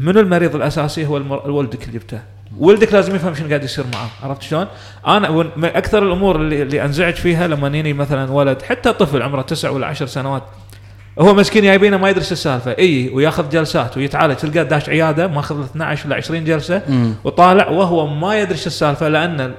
منو 0.00 0.20
المريض 0.20 0.54
الأساسي 0.54 1.06
هو 1.06 1.16
المر... 1.16 1.50
ولدك 1.50 1.82
اللي 1.88 1.98
جبته 1.98 2.20
ولدك 2.58 2.92
لازم 2.92 3.14
يفهم 3.16 3.34
شنو 3.34 3.48
قاعد 3.48 3.64
يصير 3.64 3.84
معاه 3.94 4.08
عرفت 4.22 4.42
شلون؟ 4.42 4.66
أنا 5.06 5.46
أكثر 5.64 6.02
الأمور 6.02 6.36
اللي, 6.36 6.62
اللي 6.62 6.84
أنزعج 6.84 7.14
فيها 7.14 7.46
لما 7.46 7.68
يجيني 7.68 7.92
مثلا 7.92 8.30
ولد 8.32 8.62
حتى 8.62 8.92
طفل 8.92 9.22
عمره 9.22 9.42
تسع 9.42 9.70
ولا 9.70 9.86
عشر 9.86 10.06
سنوات 10.06 10.42
هو 11.18 11.34
مسكين 11.34 11.62
جايبينه 11.62 11.96
ما 11.96 12.10
يدري 12.10 12.24
شو 12.24 12.32
السالفة. 12.32 12.74
إي 12.78 13.08
وياخذ 13.14 13.48
جلسات 13.48 13.96
ويتعالج. 13.96 14.36
تلقاه 14.36 14.62
داش 14.62 14.88
عيادة 14.88 15.26
ماخذ 15.26 15.56
له 15.58 15.64
12 15.64 16.06
ولا 16.06 16.16
20 16.16 16.44
جلسة 16.44 16.82
مم. 16.88 17.14
وطالع 17.24 17.68
وهو 17.68 18.06
ما 18.06 18.40
يدري 18.40 18.56
شو 18.58 18.66
السالفة 18.66 19.08
لأن 19.08 19.52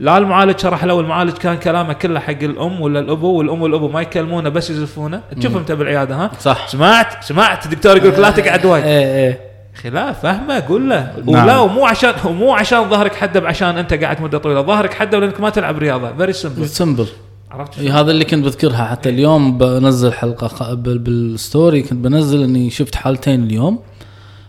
لا 0.00 0.18
المعالج 0.18 0.58
شرح 0.58 0.84
له 0.84 0.94
والمعالج 0.94 1.32
كان 1.32 1.56
كلامه 1.56 1.92
كله 1.92 2.20
حق 2.20 2.42
الأم 2.42 2.80
ولا 2.80 3.00
الأبو 3.00 3.38
والأم 3.38 3.62
والأبو 3.62 3.88
ما 3.88 4.00
يكلمونه 4.02 4.48
بس 4.48 4.70
يزفونه. 4.70 5.20
تشوف 5.40 5.56
انت 5.56 5.72
بالعيادة 5.72 6.14
ها؟ 6.14 6.30
صح. 6.40 6.68
سمعت؟ 6.68 7.24
سمعت 7.24 7.66
الدكتور 7.66 7.96
يقول 7.96 8.12
لك 8.12 8.18
لا 8.18 8.30
تقعد 8.30 8.64
وايد. 8.66 8.84
إيه 8.84 9.16
إيه. 9.26 9.40
أخي 9.76 9.90
لا 9.90 10.12
فهمه 10.12 10.60
قول 10.68 10.90
له. 10.90 11.12
نعم. 11.26 11.28
ولا 11.28 11.58
ومو 11.58 11.86
عشان 11.86 12.12
ومو 12.24 12.52
عشان 12.52 12.90
ظهرك 12.90 13.14
حدب 13.14 13.46
عشان 13.46 13.78
أنت 13.78 13.94
قاعد 13.94 14.22
مدة 14.22 14.38
طويلة. 14.38 14.62
ظهرك 14.62 14.94
حدب 14.94 15.20
لأنك 15.20 15.40
ما 15.40 15.50
تلعب 15.50 15.78
رياضة. 15.78 16.16
very 16.16 16.32
simple 16.32 16.68
simple 16.68 17.06
عرفت؟ 17.50 17.78
إيه، 17.78 18.00
هذا 18.00 18.10
اللي 18.10 18.24
كنت 18.24 18.44
بذكرها. 18.44 18.84
حتى 18.84 19.08
اليوم 19.08 19.58
بنزل 19.58 20.12
حلقة 20.12 20.74
بال 20.74 21.05
story 21.05 21.82
كنت 21.82 22.04
بنزل 22.04 22.42
إني 22.42 22.70
شفت 22.70 22.94
حالتين 22.94 23.44
اليوم 23.44 23.78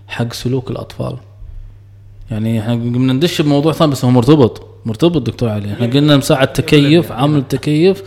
حق 0.07 0.33
سلوك 0.33 0.71
الأطفال. 0.71 1.17
يعني 2.31 2.59
إحنا 2.59 2.73
قمنا 2.73 3.13
ندش 3.13 3.41
بموضوع 3.41 3.73
ثاني 3.73 3.91
بس 3.91 4.05
هو 4.05 4.11
مرتبط 4.11 4.67
مرتبط 4.85 5.21
دكتور 5.21 5.49
علي. 5.49 5.73
إحنا 5.73 5.87
قلنا 5.87 6.17
مساعد 6.17 6.53
تكيف 6.53 7.11
عامل 7.11 7.47
تكيف. 7.47 8.03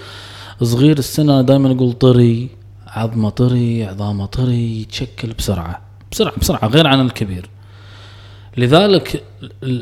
صغير 0.63 0.99
السنة 0.99 1.43
دائما 1.43 1.73
أقول 1.73 1.93
طري 1.93 2.49
عظمة 2.87 3.31
طري 3.31 3.85
عظامة 3.85 4.27
طري 4.27 4.81
يتشكل 4.81 5.33
بسرعة 5.39 5.81
بسرعة 6.13 6.35
بسرعة 6.41 6.67
غير 6.69 6.87
عن 6.87 7.01
الكبير. 7.01 7.49
لذلك 8.57 9.23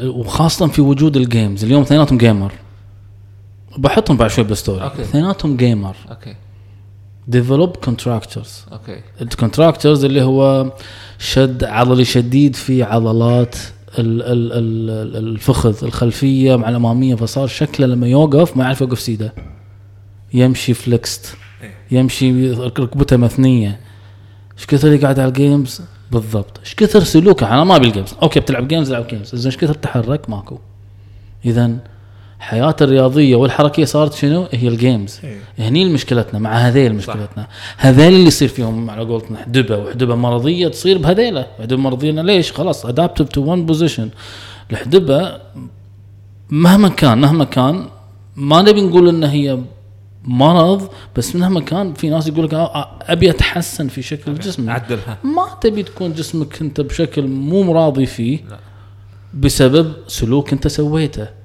وخاصة 0.05 0.67
في 0.67 0.81
وجود 0.81 1.17
ال 1.17 1.25
games 1.25 1.65
اليوم 1.65 1.83
اثنيناتهم 1.83 2.19
gamer 2.19 2.53
بحطهم 3.81 4.17
بعد 4.17 4.31
شوي 4.31 4.45
بال 4.45 4.54
story. 4.54 4.83
okay. 4.83 5.03
اثنيناتهم 5.03 5.57
gamer 5.57 5.97
okay. 6.11 6.35
develop 7.29 7.77
contractures 7.77 8.65
okay. 8.73 9.01
ال 9.23 9.29
contractures 9.29 10.05
اللي 10.05 10.23
هو 10.23 10.73
شد 11.19 11.65
عضلي 11.65 12.05
شديد 12.05 12.57
في 12.57 12.83
عضلات 12.83 13.57
ال- 13.99 14.23
ال- 14.23 14.53
ال- 14.53 15.17
الفخذ 15.17 15.85
الخلفية 15.85 16.57
مع 16.57 16.69
الأمامية 16.69 17.15
فصار 17.15 17.47
شكله 17.47 17.87
لما 17.87 18.07
يوقف 18.09 18.57
ما 18.57 18.65
يعرف 18.65 18.81
يوقف 18.81 19.01
سيده. 19.01 19.33
يمشي 20.35 20.75
flexed 20.75 21.35
يمشي 21.91 22.51
ركبته 22.53 23.17
مثنية. 23.17 23.81
إيش 24.59 24.67
كثر 24.67 24.89
اللي 24.89 24.99
قاعد 24.99 25.19
على 25.19 25.29
ال 25.29 25.38
games 25.38 25.81
بالضبط. 26.13 26.59
إيش 26.61 26.75
كثر 26.75 27.01
سلوكه؟ 27.05 27.49
أنا 27.49 27.65
ما 27.65 27.77
أبي 27.77 27.87
ال 27.87 27.91
games 27.91 28.15
okay 28.23 28.41
بتلعب 28.41 28.69
games 28.69 28.91
العب 28.91 29.07
games 29.07 29.35
زين 29.35 29.53
إيش 29.53 29.57
كثر 29.57 29.75
تحرك؟ 29.75 30.31
ماكو. 30.31 30.59
اذا 31.45 31.77
حياته 32.41 32.85
الرياضية 32.85 33.37
والحركية 33.37 33.85
صارت 33.85 34.15
شنو؟ 34.15 34.47
هي 34.53 34.69
ال 34.69 34.78
games 34.78 35.21
إيه. 35.25 35.39
هني 35.69 35.85
مشكلتنا 35.85 36.39
مع 36.39 36.53
هذيل 36.53 36.95
مشكلتنا. 36.95 37.47
هذيل 37.77 38.13
اللي 38.13 38.27
يصير 38.27 38.49
فيهم 38.49 38.91
على 38.91 39.05
قولتنا 39.05 39.39
حدبة 39.39 39.77
وحدبة 39.79 40.15
مرضية 40.15 40.69
تصير 40.69 40.99
بهذيلة. 40.99 41.47
حدبة 41.61 41.77
مرضية 41.83 42.11
ليش؟ 42.11 42.53
خلاص 42.53 42.87
adaptive 42.87 43.29
to 43.29 43.45
one 43.45 43.67
position 43.67 44.11
الحدبة 44.71 45.39
مهما 46.51 46.89
كان 46.89 47.19
مهما 47.21 47.45
كان 47.45 47.87
ما 48.37 48.63
نبي 48.63 48.81
نقول 48.81 49.09
إن 49.09 49.25
هي 49.25 49.59
مرض 50.25 50.89
بس 51.17 51.37
مهما 51.37 51.61
كان 51.61 51.95
في 51.95 52.09
ناس 52.09 52.27
يقول 52.27 52.45
لك 52.45 52.55
آه، 52.55 52.75
آه، 52.75 52.99
أبي 53.03 53.31
أتحسن 53.31 53.89
في 53.89 54.03
شكل 54.03 54.35
جسمي. 54.35 54.71
عدلها 54.73 55.19
ما 55.25 55.47
تبي 55.61 55.83
تكون 55.83 56.13
جسمك 56.13 56.61
أنت 56.61 56.81
بشكل 56.81 57.27
مو 57.27 57.73
راضي 57.73 58.07
فيه 58.07 58.39
لا. 58.51 58.59
بسبب 59.35 59.93
سلوك 60.07 60.53
أنت 60.53 60.69
سويته. 60.69 61.40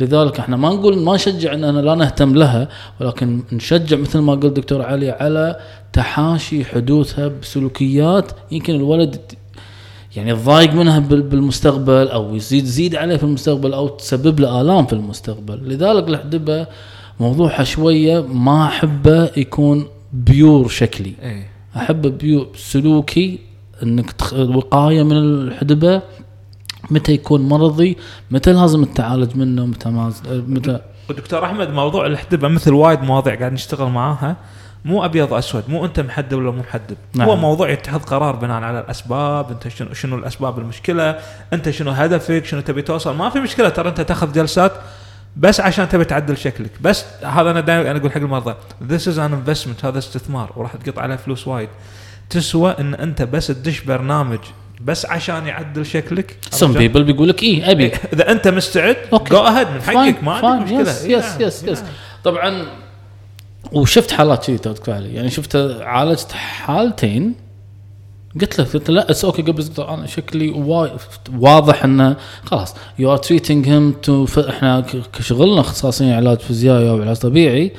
لذلك 0.00 0.38
إحنا 0.40 0.56
ما 0.56 0.68
نقول 0.68 0.98
ما 0.98 1.14
نشجع 1.14 1.54
اننا 1.54 1.78
لا 1.80 1.94
نهتم 1.94 2.34
لها 2.34 2.68
ولكن 3.00 3.42
نشجع 3.52 3.96
مثل 3.96 4.18
ما 4.18 4.34
قال 4.34 4.54
دكتور 4.54 4.82
علي 4.82 5.10
على 5.10 5.56
تحاشي 5.92 6.64
حدوثها 6.64 7.28
بسلوكيات 7.42 8.32
يمكن 8.50 8.74
الولد 8.74 9.16
يعني 10.16 10.30
يتضايق 10.30 10.72
منها 10.74 10.98
بال- 10.98 11.22
بالمستقبل 11.22 12.08
أو 12.08 12.34
يزيد 12.34 12.64
زيد 12.64 12.96
عليه 12.96 13.16
في 13.16 13.24
المستقبل 13.24 13.72
أو 13.72 13.88
تسبب 13.88 14.40
له 14.40 14.60
آلام 14.60 14.86
في 14.86 14.92
المستقبل 14.92 15.68
لذلك 15.68 16.08
الحدبه 16.08 16.66
موضوعها 17.20 17.64
شوية 17.64 18.20
ما 18.20 18.64
أحبه 18.66 19.30
يكون 19.36 19.86
بيور 20.12 20.68
شكلي 20.68 21.12
إيه 21.22 21.46
احب 21.76 22.18
بيو 22.18 22.46
سلوكي 22.56 23.38
إنك. 23.82 24.14
وقاية 24.32 25.02
من 25.02 25.16
الحدبة 25.16 26.02
متى 26.90 27.12
يكون 27.12 27.48
مرضي 27.48 27.96
متى 28.30 28.52
لازم 28.52 28.84
تعالج 28.84 29.36
منه 29.36 29.66
متى 29.66 29.88
ما 29.88 30.12
متى 30.26 30.80
ودكتور 31.10 31.44
أحمد 31.44 31.70
موضوع 31.70 32.06
الحدبه 32.06 32.48
مثل 32.48 32.72
وايد 32.72 33.02
مواضيع 33.02 33.34
قاعد 33.34 33.52
نشتغل 33.52 33.88
معاها 33.88 34.36
مو 34.84 35.04
أبيض 35.04 35.34
اسود 35.34 35.64
مو 35.68 35.84
أنت 35.84 36.00
محدب 36.00 36.38
ولا 36.38 36.50
مو 36.50 36.58
محدب. 36.60 36.96
نعم. 37.14 37.28
هو 37.28 37.36
موضوع 37.36 37.70
يتخذ 37.70 37.98
قرار 37.98 38.36
بناء 38.36 38.62
على 38.62 38.80
الأسباب 38.80 39.50
أنت 39.50 39.68
شنو 39.68 39.92
شنو 39.92 40.16
الأسباب 40.16 40.58
المشكلة 40.58 41.18
أنت 41.52 41.70
شنو 41.70 41.90
هدفك 41.90 42.44
شنو 42.44 42.60
تبي 42.60 42.82
توصل. 42.82 43.16
ما 43.16 43.30
في 43.30 43.40
مشكلة 43.40 43.68
ترى 43.68 43.88
أنت 43.88 44.00
تاخذ 44.00 44.32
جلسات 44.32 44.72
بس 45.36 45.60
عشان 45.60 45.88
تبي 45.88 46.04
تعدل 46.04 46.36
شكلك. 46.36 46.70
بس 46.80 47.04
هذا 47.22 47.50
أنا 47.50 47.60
دائما 47.60 47.90
أنا 47.90 47.98
أقول 47.98 48.12
حق 48.12 48.20
المرضى 48.20 48.54
this 48.88 49.02
is 49.02 49.16
an 49.16 49.32
investment 49.32 49.84
هذا 49.84 49.98
استثمار. 49.98 50.52
وراح 50.56 50.76
تقط 50.76 50.98
عليه 50.98 51.16
فلوس 51.16 51.48
وايد. 51.48 51.68
تسوى 52.30 52.76
إن 52.80 52.94
أنت 52.94 53.22
بس 53.22 53.46
تدش 53.46 53.80
برنامج 53.80 54.38
بس 54.80 55.06
عشان 55.06 55.46
يعدل 55.46 55.86
شكلك 55.86 56.36
some 56.50 56.72
people 56.72 57.04
بيقول 57.04 57.28
لك 57.28 57.42
إيه 57.42 57.70
أبي 57.70 57.92
إذا 58.12 58.32
أنت 58.32 58.48
مستعد. 58.48 58.96
go 59.30 59.36
ahead 59.38 59.68
من 59.68 59.82
حقك 59.82 60.22
ما 60.22 60.32
عندك 60.32 60.64
مشكلة 60.64 60.80
yes 60.80 61.04
إيه 61.04 61.16
yes. 61.16 61.40
yes 61.40 61.64
إيه 61.64 61.72
yes. 61.72 61.82
طبعا 62.24 62.66
وشفت 63.72 64.10
حالات 64.10 64.46
كذي 64.46 64.56
دكتور 64.56 64.94
علي 64.94 65.14
يعني 65.14 65.30
شفت 65.30 65.56
عالجت 65.80 66.32
حالتين 66.32 67.34
قلت 68.40 68.58
له 68.58 68.64
قلت 68.64 68.88
له 68.90 68.94
لا 68.94 69.10
it's 69.10 69.24
okay 69.24 69.42
قبل 69.42 69.64
أنا 69.78 70.06
شكلي 70.06 70.50
واضح 71.32 71.84
إنه 71.84 72.16
خلاص 72.44 72.74
you 72.98 73.12
are 73.12 73.16
treating 73.16 73.68
him 73.68 73.92
too 73.92 74.26
إحنا 74.48 74.84
كشغلنا 75.12 75.60
اختصاصيين 75.60 76.12
علاج 76.12 76.38
فيزيائي 76.38 76.90
أو 76.90 77.02
علاج 77.02 77.16
طبيعي 77.16 77.72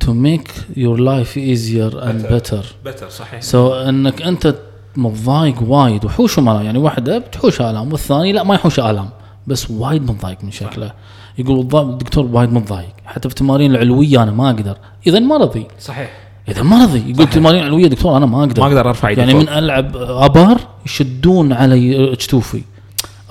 to 0.00 0.12
make 0.12 0.50
your 0.76 1.00
life 1.00 1.36
easier 1.36 2.10
and 2.10 2.22
better. 2.26 2.32
better 2.32 2.64
better 2.84 3.08
صحيح 3.08 3.40
so 3.42 3.74
إنك 3.74 4.22
أنت 4.22 4.54
متضايق 4.96 5.62
وايد 5.68 6.04
وحوش 6.04 6.38
وما 6.38 6.62
يعني 6.62 6.78
واحدة 6.78 7.18
بتحوش 7.18 7.60
آلام 7.60 7.92
والثاني 7.92 8.32
لا 8.32 8.42
ما 8.42 8.54
يحوش 8.54 8.80
آلام 8.80 9.08
بس 9.46 9.70
وايد 9.70 10.10
متضايق 10.10 10.38
من 10.42 10.50
شكله. 10.50 10.92
يقول 11.38 11.60
الدكتور 11.60 12.26
وايد 12.32 12.52
متضايق. 12.52 12.94
حتى 13.04 13.28
في 13.28 13.34
التمارين 13.34 13.70
العلوية 13.70 14.22
أنا 14.22 14.30
ما 14.30 14.50
أقدر. 14.50 14.76
إذا 15.06 15.18
مرضي 15.18 15.66
صحيح. 15.80 16.10
إذا 16.48 16.62
مرضي 16.62 17.10
يقول 17.10 17.30
تمارين 17.30 17.64
علويه 17.64 17.86
دكتور 17.86 18.16
أنا 18.16 18.26
ما 18.26 18.40
أقدر. 18.40 18.62
ما 18.62 18.68
أقدر 18.68 18.88
أرفع 18.88 19.08
ايدي 19.08 19.20
يعني 19.20 19.32
فوق. 19.32 19.42
من 19.42 19.48
ألعب 19.48 19.96
أبر 19.96 20.60
يشدون 20.86 21.52
علي 21.52 22.12
جتوفي 22.14 22.62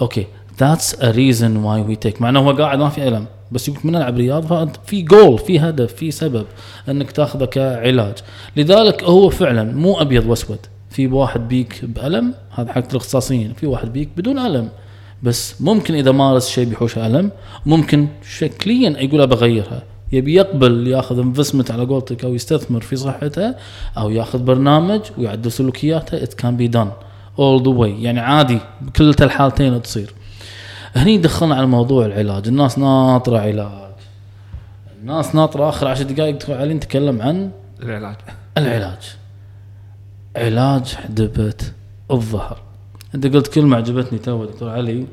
okay. 0.02 0.28
that's 0.60 0.96
a 0.96 1.12
reason 1.12 1.58
why 1.58 1.82
we 1.82 1.96
take 1.96 2.22
مع 2.22 2.30
إنه 2.30 2.40
هو 2.40 2.52
قاعد 2.52 2.80
ما 2.80 2.90
في 2.90 3.08
الم 3.08 3.26
بس 3.52 3.68
يقول 3.68 3.80
من 3.84 3.96
ألعب 3.96 4.18
رياضة 4.18 4.48
فأنت 4.48 4.76
في 4.86 5.02
جول 5.02 5.40
في 5.40 5.60
هدف 5.60 5.94
في 5.94 6.12
سبب 6.12 6.46
أنك 6.90 7.12
تاخذه 7.12 7.46
كعلاج. 7.46 8.16
لذلك 8.56 9.04
هو 9.04 9.30
فعلا 9.30 9.64
مو 9.64 10.02
أبيض 10.02 10.26
وأسود. 10.26 10.60
في 10.94 11.08
واحد 11.08 11.48
بيك 11.48 11.86
بألم 11.86 12.34
هذا 12.52 12.74
حق 12.74 12.90
الاختصاصيين 12.90 13.54
في 13.54 13.68
واحد 13.68 13.94
بيك 13.94 14.10
بدون 14.18 14.40
ألم. 14.40 14.70
بس 15.24 15.62
ممكن 15.62 15.96
إذا 15.96 16.12
مارس 16.12 16.50
شيء 16.50 16.66
بيحوش 16.66 16.98
ألم 16.98 17.32
ممكن 17.66 18.08
شكليا 18.38 18.90
يقول 18.90 19.22
ابى 19.22 19.36
أغيرها. 19.36 19.84
يبي 20.12 20.36
يقبل 20.36 20.88
يأخذ 20.88 21.20
investment 21.20 21.72
على 21.72 21.86
قولتك 21.86 22.26
أو 22.26 22.36
يستثمر 22.36 22.82
في 22.82 22.96
صحته 22.96 23.56
أو 23.98 24.10
يأخذ 24.10 24.44
برنامج 24.44 25.02
ويعدل 25.18 25.52
سلوكياته 25.52 26.24
it 26.24 26.34
can 26.34 26.58
be 26.58 26.68
done 26.68 26.92
all 27.40 27.64
the 27.64 27.70
way 27.70 28.04
يعني 28.04 28.20
عادي 28.20 28.60
بكلتا 28.82 29.26
الحالتين 29.26 29.82
تصير. 29.82 30.14
هني 30.96 31.18
دخلنا 31.18 31.56
على 31.56 31.66
موضوع 31.66 32.06
العلاج. 32.06 32.48
الناس 32.48 32.80
ناطرة 32.80 33.40
علاج. 33.40 33.94
الناس 35.02 35.36
ناطرة. 35.36 35.70
آخر 35.70 35.88
عشر 35.88 36.04
دقائق 36.04 36.50
علي 36.50 36.74
نتكلم 36.74 37.22
عن 37.22 37.52
العلاج. 37.84 38.16
العلاج. 38.58 39.23
علاج 40.36 40.96
حدبة 40.96 41.54
الظهر. 42.12 42.62
انت 43.16 43.28
قلت 43.28 43.48
كلمة 43.48 43.78
عجبتني 43.78 44.20
تو 44.20 44.46
دكتور 44.46 44.70
علي. 44.70 45.06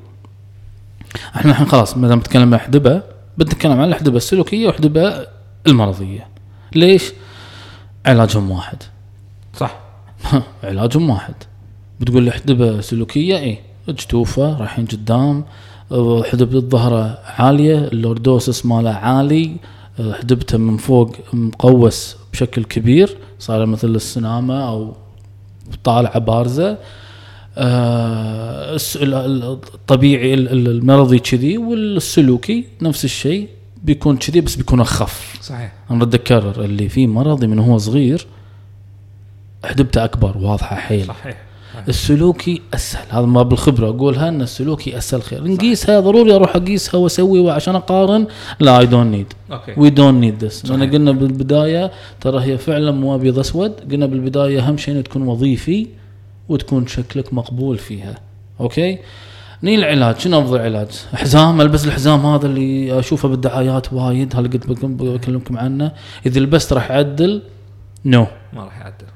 إحنا 1.36 1.50
الحين 1.50 1.66
خلاص 1.66 1.96
ما 1.96 2.08
دام 2.08 2.18
نتكلم 2.18 2.54
عن 2.54 2.60
حدبة 2.60 3.02
بنتكلم 3.38 3.80
عن 3.80 3.88
الحدبة 3.88 4.16
السلوكية 4.16 4.66
والحدبة 4.66 5.26
المرضية. 5.66 6.26
ليش؟ 6.74 7.12
علاجهم 8.06 8.50
واحد. 8.50 8.82
صح. 9.56 9.76
علاجهم 10.64 11.10
واحد. 11.10 11.34
بتقول 12.00 12.22
لي 12.22 12.30
حدبة 12.30 12.80
سلوكية؟ 12.80 13.38
إيه. 13.38 13.60
جتوفة 13.88 14.58
رايحين 14.58 14.86
قدام 14.86 15.44
حدبة 16.32 16.58
الظهر 16.58 17.18
عالية 17.38 17.78
ال 17.78 17.88
lordosis 17.88 18.66
ماله 18.66 18.90
عالي 18.90 19.56
حدبته 19.98 20.58
من 20.58 20.76
فوق 20.76 21.16
مقوس 21.32 22.16
بشكل 22.32 22.64
كبير 22.64 23.16
صار 23.38 23.66
مثل 23.66 23.88
السنامة 23.88 24.68
أو 24.68 24.94
طالعة 25.84 26.18
بارزة 26.18 26.78
آه، 27.58 28.76
الطبيعي 29.74 30.34
ال- 30.34 30.48
ال- 30.52 30.68
المرضي 30.68 31.18
كذي 31.18 31.58
والسلوكي 31.58 32.64
نفس 32.82 33.04
الشيء 33.04 33.48
بيكون 33.84 34.16
كذي 34.16 34.40
بس 34.40 34.56
بيكون 34.56 34.80
أخف. 34.80 35.38
صحيح. 35.42 35.72
أنا 35.90 35.98
ارد 35.98 36.14
اكرر 36.14 36.64
اللي 36.64 36.88
فيه 36.88 37.06
مرضي 37.06 37.46
من 37.46 37.58
هو 37.58 37.78
صغير 37.78 38.26
حدبته 39.64 40.04
أكبر 40.04 40.38
واضحة 40.38 40.76
حيل. 40.76 41.06
صحيح. 41.06 41.36
السلوكي 41.88 42.62
أسهل. 42.74 43.06
هذا 43.10 43.26
ما 43.26 43.42
بالخبرة 43.42 43.88
أقولها 43.88 44.28
إن 44.28 44.42
السلوكي 44.42 44.98
أسهل 44.98 45.22
خير. 45.22 45.48
نقيسها 45.48 46.00
ضروري 46.00 46.34
أروح 46.34 46.56
أقيسها 46.56 46.98
وأسوي 46.98 47.50
عشان 47.50 47.74
أقارن. 47.74 48.26
لا 48.60 48.78
I 48.78 48.86
don't 48.86 49.10
need 49.10 49.32
we 49.76 49.90
don't 49.90 50.20
need 50.20 50.44
this 50.44 50.66
لأن. 50.66 50.90
قلنا 50.90 51.12
بالبداية 51.12 51.90
ترى 52.20 52.42
هي 52.42 52.58
فعلا 52.58 52.90
مو 52.90 53.14
أبيض 53.14 53.38
أسود. 53.38 53.72
قلنا 53.92 54.06
بالبداية 54.06 54.68
أهم 54.68 54.76
شيء 54.76 55.00
تكون 55.00 55.22
وظيفي 55.22 55.86
وتكون 56.48 56.86
شكلك 56.86 57.34
مقبول 57.34 57.78
فيها. 57.78 58.14
أوكي؟ 58.60 58.98
نجي 59.62 59.74
العلاج. 59.74 60.18
شنو 60.18 60.40
أفضل 60.40 60.58
علاج؟ 60.58 60.88
حزام. 61.14 61.60
ألبس 61.60 61.86
الحزام 61.86 62.26
هذا 62.26 62.46
اللي 62.46 62.98
أشوفه 62.98 63.28
بالدعايات 63.28 63.92
وايد. 63.92 64.36
هذا 64.36 64.48
قلت 64.48 64.66
بكلمكم 64.82 65.58
عنه؟ 65.58 65.92
إذا 66.26 66.40
لبست 66.40 66.72
راح 66.72 66.90
يعدل 66.90 67.42
no 68.04 68.24
no. 68.24 68.28
ما 68.56 68.64
راح 68.64 68.80
يعدل 68.80 69.06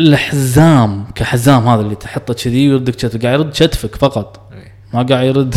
الحزام 0.00 1.04
كحزام 1.14 1.68
هذا 1.68 1.80
اللي 1.80 1.94
تحطه 1.94 2.34
كذي 2.34 2.68
ويردك 2.68 2.94
كتفك 2.94 3.26
قاعد 3.26 3.40
يرد 3.40 3.50
كتفك 3.50 3.96
فقط. 3.96 4.40
إيه. 4.52 4.72
ما 4.94 5.02
قاعد 5.02 5.26
يرد. 5.26 5.54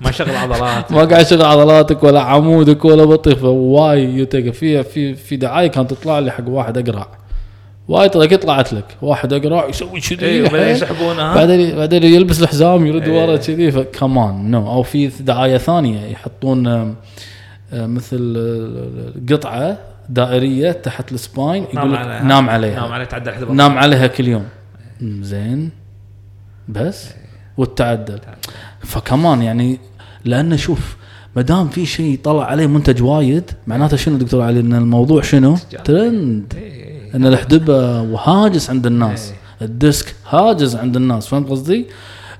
ما 0.00 0.10
شغل 0.10 0.36
عضلات 0.36 0.92
ما 0.92 1.04
قاعد 1.04 1.26
يشغل 1.26 1.42
عضلاتك 1.42 2.04
ولا 2.04 2.20
عمودك 2.20 2.84
ولا 2.84 3.04
بطيخ. 3.04 3.44
وايد 3.44 4.04
يتق 4.04 4.50
في 4.50 4.82
في 4.82 5.14
في 5.14 5.36
دعاية 5.36 5.66
كانت 5.66 5.90
تطلع 5.90 6.18
لي 6.18 6.30
حق 6.30 6.48
واحد 6.48 6.88
أقرع. 6.88 7.08
وايد 7.88 8.10
طلع 8.10 8.36
طلعت 8.36 8.72
لك. 8.72 8.84
واحد 9.02 9.32
أقرع 9.32 9.68
يسوي 9.68 10.00
كذي. 10.00 10.26
اي 10.26 10.40
وبعدين 10.40 10.60
حيل. 10.60 10.70
يسحبونها 10.70 11.34
بعدين 11.38 11.76
بعدين 11.76 12.02
يلبس 12.02 12.42
الحزام 12.42 12.86
يرد 12.86 13.08
إيه. 13.08 13.22
ورا 13.22 13.36
كذي. 13.36 13.70
فكمان 13.70 14.50
no 14.50 14.70
أو 14.70 14.82
في 14.82 15.06
دعاية 15.06 15.58
ثانية 15.58 16.06
يحطون 16.06 16.94
مثل 17.72 18.34
آه، 18.38 19.34
قطعة 19.34 19.78
دائرية 20.10 20.72
تحت 20.72 21.12
ال 21.12 21.20
spine 21.20 21.62
يقول 21.62 21.92
لك 21.92 21.98
نام 22.00 22.50
عليها. 22.50 22.80
نام 22.80 22.92
عليها 22.92 23.06
تعدل 23.06 23.32
حدبة 23.32 23.52
نام 23.52 23.78
عليها 23.78 24.06
كل 24.06 24.28
يوم. 24.28 24.44
زين. 25.02 25.70
بس. 26.68 27.10
والتعدل. 27.56 28.20
فكمان 28.80 29.42
يعني 29.42 29.78
لأنه 30.24 30.56
شوف 30.56 30.96
ما 31.36 31.42
دام 31.42 31.68
في 31.68 31.86
شيء 31.86 32.18
طلع 32.24 32.44
عليه 32.44 32.66
منتج 32.66 33.02
وايد 33.02 33.50
معناته 33.66 33.96
شنو 33.96 34.16
دكتور 34.16 34.42
علي؟ 34.42 34.60
إن 34.60 34.74
الموضوع 34.74 35.22
شنو؟ 35.22 35.56
ترند. 35.84 36.54
إيه، 36.56 36.72
إيه. 36.72 37.14
إن 37.14 37.26
الحدبة 37.26 38.02
وهاجس 38.02 38.70
عند 38.70 38.86
الناس. 38.86 39.32
ال 39.62 39.72
disc 39.72 40.14
هاجس 40.30 40.76
عند 40.76 40.96
الناس. 40.96 41.26
فهمت 41.26 41.48
قصدي؟ 41.50 41.86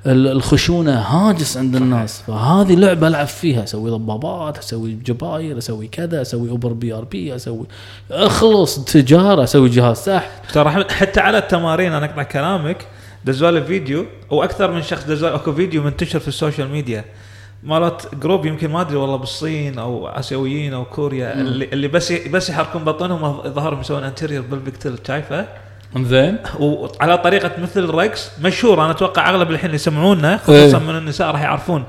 ال- 0.07 0.29
الخشونة 0.29 0.99
هاجس 1.01 1.57
عند 1.57 1.77
الناس. 1.77 2.23
فهذه 2.27 2.75
لعبة 2.75 3.09
ألعب 3.09 3.27
فيها. 3.27 3.65
أسوي 3.65 3.91
ضبابات 3.91 4.59
أسوي 4.59 4.93
جباير 4.93 5.59
أسوي 5.59 5.87
كذا 5.87 6.23
أسوي 6.23 6.51
إبر 6.51 6.73
PRP 6.73 7.35
أسوي 7.37 7.67
أخلص 8.11 8.85
تجارة 8.85 9.45
أسوي 9.45 9.69
جهاز 9.69 10.11
دكتور 10.49 10.69
احمد 10.69 10.93
حتى 10.93 11.21
على 11.21 11.39
التمارين 11.39 11.93
أنا 11.93 12.07
اقطع 12.07 12.23
كلامك 12.23 12.87
دزوا 13.25 13.51
لي 13.51 13.65
فيديو 13.65 14.05
وأكثر 14.31 14.71
من 14.71 14.83
شخص 14.83 15.05
دزوا 15.05 15.35
أكو 15.35 15.53
فيديو 15.53 15.83
منتشر 15.83 16.19
في 16.21 16.29
السوشيال 16.29 16.69
ميديا. 16.71 17.05
مالت 17.63 18.09
group 18.15 18.47
يمكن 18.47 18.71
ما 18.71 18.81
أدري 18.81 18.97
والله 18.97 19.17
بالصين 19.17 19.79
أو 19.79 20.09
آسيويين 20.09 20.75
أو 20.75 20.85
كوريا 20.85 21.35
اللي, 21.41 21.65
اللي 21.73 21.89
بس 21.89 22.13
بس 22.13 22.51
يحركون 22.51 22.85
بطنهم 22.85 23.43
ظهرهم 23.43 23.81
يسوون 23.81 24.05
anterior 24.05 24.45
pelvic 24.51 24.80
tilt 24.80 24.99
شايفه 25.07 25.47
زين 25.99 26.37
وعلى 26.59 27.19
طريقة 27.19 27.51
مثل 27.63 27.85
الرقص 27.85 28.31
مشهور. 28.43 28.85
أنا 28.85 28.91
أتوقع 28.91 29.31
أغلب 29.31 29.51
الحين 29.51 29.67
اللي 29.67 29.75
يسمعونا 29.75 30.37
خصوصا 30.37 30.79
إيه. 30.79 30.85
من 30.85 30.97
النساء 30.99 31.31
راح 31.31 31.43
يعرفون. 31.43 31.85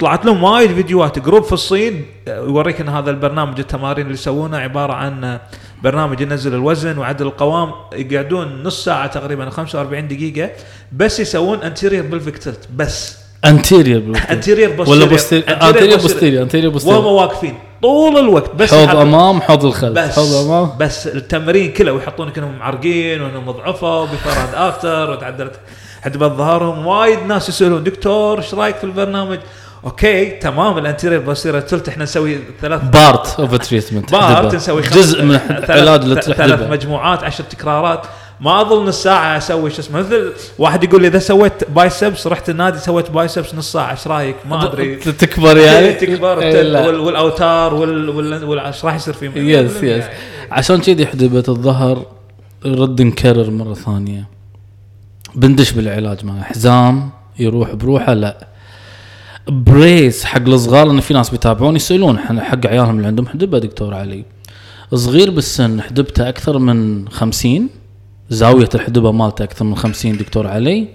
طلعت 0.00 0.26
لهم 0.26 0.42
وايد 0.42 0.74
فيديوهات. 0.74 1.18
group 1.18 1.44
في 1.44 1.52
الصين 1.52 2.06
آه، 2.28 2.36
يوريك 2.38 2.80
إن 2.80 2.88
هذا 2.88 3.10
البرنامج 3.10 3.58
التمارين 3.58 4.04
اللي 4.06 4.14
يسوونه 4.14 4.58
عبارة 4.58 4.92
عن 4.92 5.24
آه، 5.24 5.40
برنامج 5.82 6.20
ينزل 6.20 6.54
الوزن 6.54 6.98
ويعدل 6.98 7.26
القوام. 7.26 7.72
يقعدون 7.92 8.62
نص 8.62 8.84
ساعة 8.84 9.06
تقريبا 9.06 9.50
45 9.50 10.08
دقيقة. 10.08 10.50
بس 10.92 11.20
يسوون 11.20 11.58
anterior 11.62 12.06
pelvic 12.06 12.38
tilt 12.38 12.68
بس. 12.76 13.16
anterior 13.44 14.18
anterior 14.30 14.90
ولا 14.90 15.04
posterior 15.04 15.48
anterior 15.48 15.98
posterior 16.00 16.42
anterior 16.42 16.66
وهم 16.66 16.72
posterior 16.72 17.06
واقفين. 17.06 17.54
طول 17.86 18.18
الوقت 18.18 18.54
بس 18.54 18.74
حوض. 18.74 18.96
أمام 18.96 19.42
حوض 19.42 19.64
الخلف. 19.64 19.92
بس 19.92 20.16
حوض 20.16 20.34
أمام. 20.34 20.70
بس 20.78 21.06
التمرين 21.06 21.72
كله 21.72 21.92
ويحطونك 21.92 22.38
إنهم 22.38 22.58
معرقين 22.58 23.22
وإنهم 23.22 23.50
ضعفوا 23.50 24.04
before 24.04 24.54
و 24.54 24.63
after 24.63 25.10
وتعدلت 25.10 25.60
حدبات 26.02 26.32
ظهرهم. 26.32 26.86
وايد 26.86 27.18
ناس 27.26 27.48
يسألون 27.48 27.84
دكتور 27.84 28.38
إيش 28.38 28.54
رأيك 28.54 28.76
في 28.76 28.84
البرنامج؟ 28.84 29.38
أوكي 29.84 30.26
تمام 30.26 30.78
ال 30.78 30.83
anterior 30.83 31.22
posterior 31.22 31.60
tilt 31.60 31.88
إحنا 31.88 32.04
نسوي 32.04 32.38
ثلاث 32.60 32.80
part 32.82 33.40
of 33.40 33.54
treatment 33.54 34.12
part 34.12 34.54
نسوي 34.54 34.82
جزء 34.82 35.22
من 35.22 35.40
العلاج 35.50 36.20
ثلاث 36.20 36.70
مجموعات 36.70 37.24
عشر 37.24 37.44
تكرارات. 37.44 38.06
ما 38.40 38.60
اظل 38.60 38.84
نص 38.84 39.02
ساعه 39.02 39.36
أسوي 39.38 39.70
شو 39.70 39.80
اسمه. 39.80 39.98
مثل 40.00 40.32
واحد 40.58 40.84
يقول 40.84 41.02
لي 41.02 41.08
إذا 41.08 41.18
سويت 41.18 41.70
biceps 41.70 42.26
رحت 42.26 42.50
النادي 42.50 42.78
سويت 42.78 43.10
biceps 43.10 43.54
نص 43.54 43.72
ساعة. 43.72 43.90
إيش 43.90 44.06
رأيك؟ 44.06 44.36
ما 44.50 44.64
أدري. 44.64 44.96
تكبر 44.96 45.56
يعني؟ 45.56 45.92
تكبر. 45.92 46.38
إيه، 46.42 46.62
لا. 46.62 46.86
وال- 46.86 47.00
والأوتار 47.00 47.74
وال- 47.74 48.64
راح 48.84 48.94
يصير 48.94 49.14
فيه؟ 49.14 49.30
yes 49.36 49.82
yes 49.82 50.04
عشان 50.52 50.80
كذي 50.80 51.06
حدبة 51.06 51.44
الظهر 51.48 52.06
رد 52.66 53.02
نكرر 53.02 53.50
مرة 53.50 53.74
ثانية. 53.74 54.28
بندش 55.34 55.72
بالعلاج 55.72 56.24
مع 56.24 56.42
حزام 56.42 57.10
يروح 57.38 57.72
بروحه 57.74 58.14
لا. 58.14 58.46
بريس 59.48 60.24
حق 60.24 60.42
الصغار 60.48 60.86
لأن 60.86 61.00
في 61.00 61.14
ناس 61.14 61.30
بيتابعون 61.30 61.76
يسألون 61.76 62.18
حق 62.18 62.66
عيالهم 62.66 62.96
اللي 62.96 63.06
عندهم 63.06 63.26
حدبة 63.26 63.58
دكتور 63.58 63.94
علي. 63.94 64.24
صغير 64.94 65.30
بالسن 65.30 65.82
حدبته 65.82 66.28
أكثر 66.28 66.58
من 66.58 67.08
خمسين. 67.08 67.68
زاوية 68.30 68.68
الحدبه 68.74 69.12
مالته 69.12 69.42
أكثر 69.44 69.64
من 69.64 69.76
خمسين 69.76 70.16
دكتور 70.16 70.46
علي. 70.46 70.88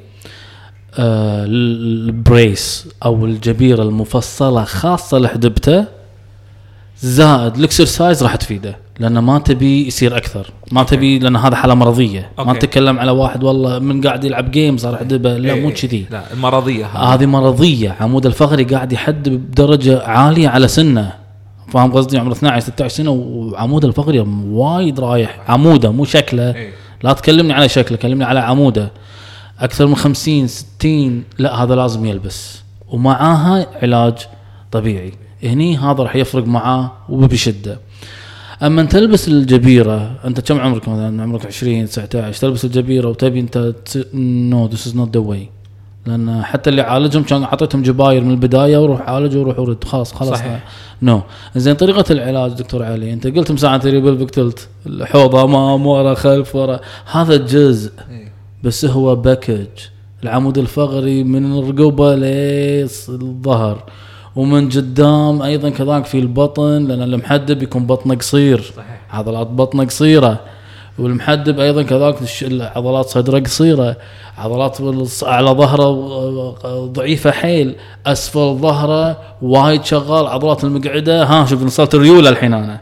آه 1.00 1.44
ال- 1.46 2.08
البريس 2.10 2.88
أو 3.06 3.26
الجبيرة 3.26 3.84
المفصلة 3.84 4.64
خاصة 4.64 5.18
لحدبته 5.20 5.86
زائد 7.02 7.56
ال 7.56 7.63
exercise 7.63 8.24
راح 8.24 8.36
تفيده 8.36 8.78
لأن 9.00 9.20
ما 9.20 9.40
تبي 9.40 9.88
يصير 9.88 10.18
أكثر 10.18 10.52
ما 10.72 10.84
تبي 10.84 11.20
لأن 11.20 11.36
هذا 11.36 11.56
حالة 11.56 11.74
مرضية. 11.74 12.30
ما 12.38 12.44
أوكي. 12.44 12.52
نتكلم 12.58 13.00
على 13.00 13.12
واحد 13.12 13.44
والله 13.44 13.80
من 13.80 14.02
قاعد 14.02 14.24
يلعب 14.24 14.52
جيم 14.52 14.78
صار 14.78 14.98
حدبه 14.98 15.38
لا 15.38 15.56
مو 15.56 15.72
كذي. 15.72 15.98
إيه، 15.98 16.06
لا 16.12 16.34
المرضيه 16.34 16.86
هذه 16.86 17.14
هذه 17.14 17.26
مرضية. 17.26 17.96
عمود 18.00 18.26
الفقري 18.26 18.64
قاعد 18.64 18.94
يحدب 18.94 19.32
بدرجة 19.52 20.02
عالية 20.04 20.50
على 20.50 20.68
سنه. 20.68 21.14
فاهم 21.68 21.92
قصدي؟ 21.92 22.18
عمره 22.18 22.32
12 22.34 22.60
16 22.66 22.96
سنة 22.96 23.12
وعمود 23.12 23.86
الفقري 23.86 24.20
وايد 24.50 25.00
رايح. 25.00 25.40
عمودة 25.48 25.92
مو 25.92 26.06
شكله. 26.06 26.56
إيه. 26.56 26.74
لا 27.04 27.14
تكلمني 27.14 27.54
على 27.54 27.70
شكله 27.70 27.98
كلمني 27.98 28.24
على 28.24 28.40
عموده. 28.40 28.92
أكثر 29.60 29.88
من 29.88 29.96
50 29.96 30.48
60 30.48 31.24
لا 31.38 31.64
هذا 31.64 31.76
لازم 31.76 32.06
يلبس. 32.06 32.62
ومعاها 32.88 33.68
علاج 33.82 34.18
طبيعي. 34.72 35.14
هني 35.44 35.78
هذا 35.78 36.04
راح 36.04 36.16
يفرق 36.16 36.46
معاه 36.46 36.92
وبشدة. 37.10 37.80
أما 38.64 38.82
أنت 38.82 38.92
تلبس 38.92 39.28
الجبيرة 39.28 40.20
أنت 40.26 40.40
كم 40.40 40.60
عمرك؟ 40.60 40.90
مثلا 40.90 41.24
عمرك 41.24 41.46
20 41.46 41.86
19 41.86 42.42
تلبس 42.42 42.66
الجبيرة 42.66 43.10
وتبي 43.10 43.40
أنت 43.40 43.74
no 44.14 44.66
this 44.66 44.88
is 44.88 44.96
not 44.96 45.18
the 45.18 45.20
way 45.20 45.50
لأن 46.06 46.44
حتى 46.44 46.70
اللي 46.70 46.82
عالجهم 46.82 47.24
كان 47.24 47.44
أعطيتهم 47.44 47.82
جباير 47.82 48.24
من 48.24 48.32
البداية 48.32 48.78
وروح 48.78 49.02
عالج 49.02 49.38
وروح 49.38 49.60
ورد. 49.60 49.84
خلاص 49.84 50.14
خلاص. 50.14 50.40
صحيح. 50.40 50.64
no 51.02 51.22
زين 51.56 51.76
طريقة 51.76 52.04
العلاج 52.12 52.52
دكتور 52.52 52.84
علي 52.84 53.14
أنت 53.14 53.28
قلت 53.28 53.52
مساعة 53.52 53.78
treatable 53.78 54.28
قلت 54.38 54.68
الحوض 54.86 55.36
امام 55.36 55.88
ورا 55.88 56.14
خلف 56.14 56.56
ورا 56.56 56.80
هذا 57.12 57.36
جزء. 57.36 57.92
إيه. 58.12 58.32
بس 58.64 58.86
هو 58.86 59.16
package 59.16 59.68
العمود 60.24 60.58
الفقري 60.58 61.24
من 61.24 61.60
الرقبة 61.60 62.16
للظهر 62.16 63.84
ومن 64.36 64.70
قدام 64.70 65.42
أيضا 65.42 65.70
كذلك 65.70 66.06
في 66.06 66.20
البطن 66.20 66.88
لأن 66.88 67.02
المحدب 67.02 67.64
يكون 67.64 67.86
بطنه 67.86 68.16
قصير. 68.16 68.62
صحيح. 68.78 69.02
عضلات 69.12 69.48
بطنه 69.48 69.86
قصيرة. 69.86 70.40
والمحدب 71.02 71.60
أيضا 71.60 71.84
كذلك 71.84 72.18
عضلات 72.76 73.06
صدره 73.06 73.40
قصيرة 73.40 73.96
عضلات 74.38 74.78
اعلى 75.24 75.50
ظهره 75.52 75.92
ضعيفة 76.86 77.32
حيل 77.32 77.76
أسفل 78.06 78.58
ظهره 78.62 79.18
وايد 79.42 79.84
شغال 79.86 80.28
عضلات 80.28 80.64
المقعدة 80.64 81.24
ها 81.24 81.46
شوف 81.46 81.64
وصلت 81.64 81.96
الريوله 81.96 82.30
الحين 82.30 82.54
أنا. 82.54 82.80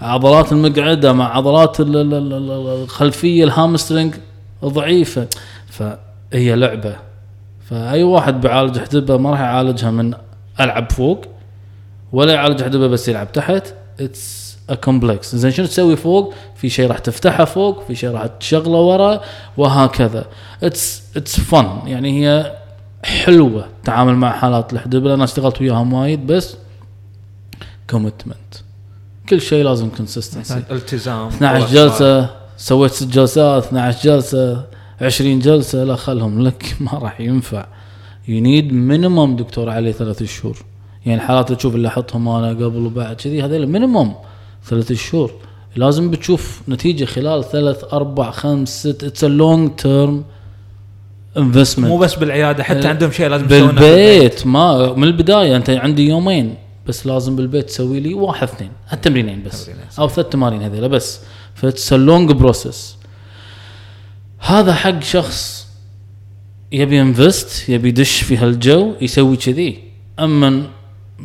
عضلات 0.00 0.52
المقعدة 0.52 1.12
مع 1.12 1.36
عضلات 1.36 1.80
ال- 1.80 1.96
ال- 1.96 2.14
ال- 2.14 2.32
ال- 2.32 2.82
الخلفية 2.82 3.44
ال 3.44 3.51
hamstring 3.51 4.14
ضعيفة. 4.64 5.26
فهي 5.66 6.54
لعبة. 6.56 6.96
فأي 7.70 8.02
واحد 8.02 8.40
بيعالج 8.40 8.78
حدبه 8.78 9.16
ما 9.16 9.30
راح 9.30 9.40
يعالجها 9.40 9.90
من 9.90 10.14
ألعب 10.60 10.92
فوق 10.92 11.24
ولا 12.12 12.32
يعالج 12.32 12.62
حدبه 12.62 12.86
بس 12.86 13.08
يلعب 13.08 13.32
تحت. 13.32 13.74
it's 14.00 14.41
complex 14.74 15.36
زين 15.36 15.50
شنو 15.50 15.66
تسوي 15.66 15.96
فوق؟ 15.96 16.34
في 16.56 16.68
شيء 16.70 16.86
راح 16.86 16.98
تفتحه 16.98 17.44
فوق 17.44 17.82
في 17.86 17.94
شيء 17.94 18.10
راح 18.10 18.26
تشغله 18.26 18.78
ورا 18.78 19.20
وهكذا. 19.56 20.24
it's 20.62 21.02
it's 21.16 21.40
fun 21.40 21.78
يعني 21.86 22.20
هي 22.26 22.56
حلوة 23.04 23.66
تعامل 23.84 24.14
مع 24.14 24.32
حالات 24.32 24.72
الحدبه 24.72 25.14
أنا 25.14 25.24
اشتغلت 25.24 25.60
وياهم 25.60 25.92
وايد 25.92 26.26
بس 26.26 26.56
commitment 27.90 28.54
كل 29.28 29.40
شيء 29.40 29.64
لازم 29.64 29.88
consistency 29.90 30.62
التزام. 30.70 31.28
12 31.28 31.66
جلسة 31.66 32.30
سويت 32.56 32.92
ست 32.92 33.06
جلسات 33.06 33.64
12 33.64 34.02
جلسة 34.02 34.64
20 35.00 35.38
جلسة. 35.38 35.84
لا 35.84 35.96
خلهم 35.96 36.42
لك 36.42 36.74
ما 36.80 36.92
راح 36.92 37.20
ينفع. 37.20 37.66
you 38.28 38.47
need 38.47 38.72
minimum 38.72 39.36
دكتور 39.36 39.70
علي 39.70 39.92
ثلاث 39.92 40.22
شهور. 40.22 40.64
يعني 41.06 41.22
الحالات 41.22 41.46
اللي 41.46 41.56
تشوف 41.56 41.74
اللي 41.74 41.88
أحطهم 41.88 42.28
أنا 42.28 42.48
قبل 42.48 42.86
وبعد 42.86 43.16
كذي 43.16 43.42
هذول 43.42 43.66
minimum 43.66 44.14
ثلاث 44.64 44.92
شهور. 44.92 45.30
لازم 45.76 46.10
بتشوف 46.10 46.62
نتيجة 46.68 47.04
خلال 47.04 47.44
ثلاث 47.44 47.84
أربع 47.92 48.30
خمس 48.30 48.80
ست. 48.86 49.04
it's 49.04 49.24
long 49.24 49.70
term 49.70 50.24
investment 51.36 51.88
مو 51.88 51.98
بس 51.98 52.14
بالعيادة 52.14 52.64
حتى 52.64 52.88
عندهم 52.88 53.10
شيء 53.10 53.28
لازم 53.28 53.46
بالبيت. 53.46 53.74
بالبيت. 53.74 54.46
ما 54.46 54.92
من 54.92 55.04
البداية 55.04 55.56
أنت 55.56 55.70
عندي 55.70 56.08
يومين 56.08 56.54
بس 56.86 57.06
لازم 57.06 57.36
بالبيت 57.36 57.66
تسوي 57.66 58.00
لي 58.00 58.14
واحد 58.14 58.48
اثنين. 58.48 58.70
التمرينين 58.92 59.42
بس. 59.42 59.64
تمرينين، 59.64 59.86
أو 59.98 60.08
ثلاث 60.08 60.28
تمارين 60.28 60.62
هذيلا 60.62 60.86
بس. 60.86 61.20
فا 61.54 61.67
اتس 61.67 61.92
long 61.92 62.32
process 62.32 62.96
هذا 64.38 64.74
حق 64.74 65.02
شخص 65.02 65.66
يبي 66.72 67.02
invest 67.02 67.68
يبي 67.68 67.88
يدش 67.88 68.22
في 68.22 68.36
هالجو 68.36 68.92
يسوي 69.00 69.36
كذي. 69.36 69.78
أما 70.20 70.62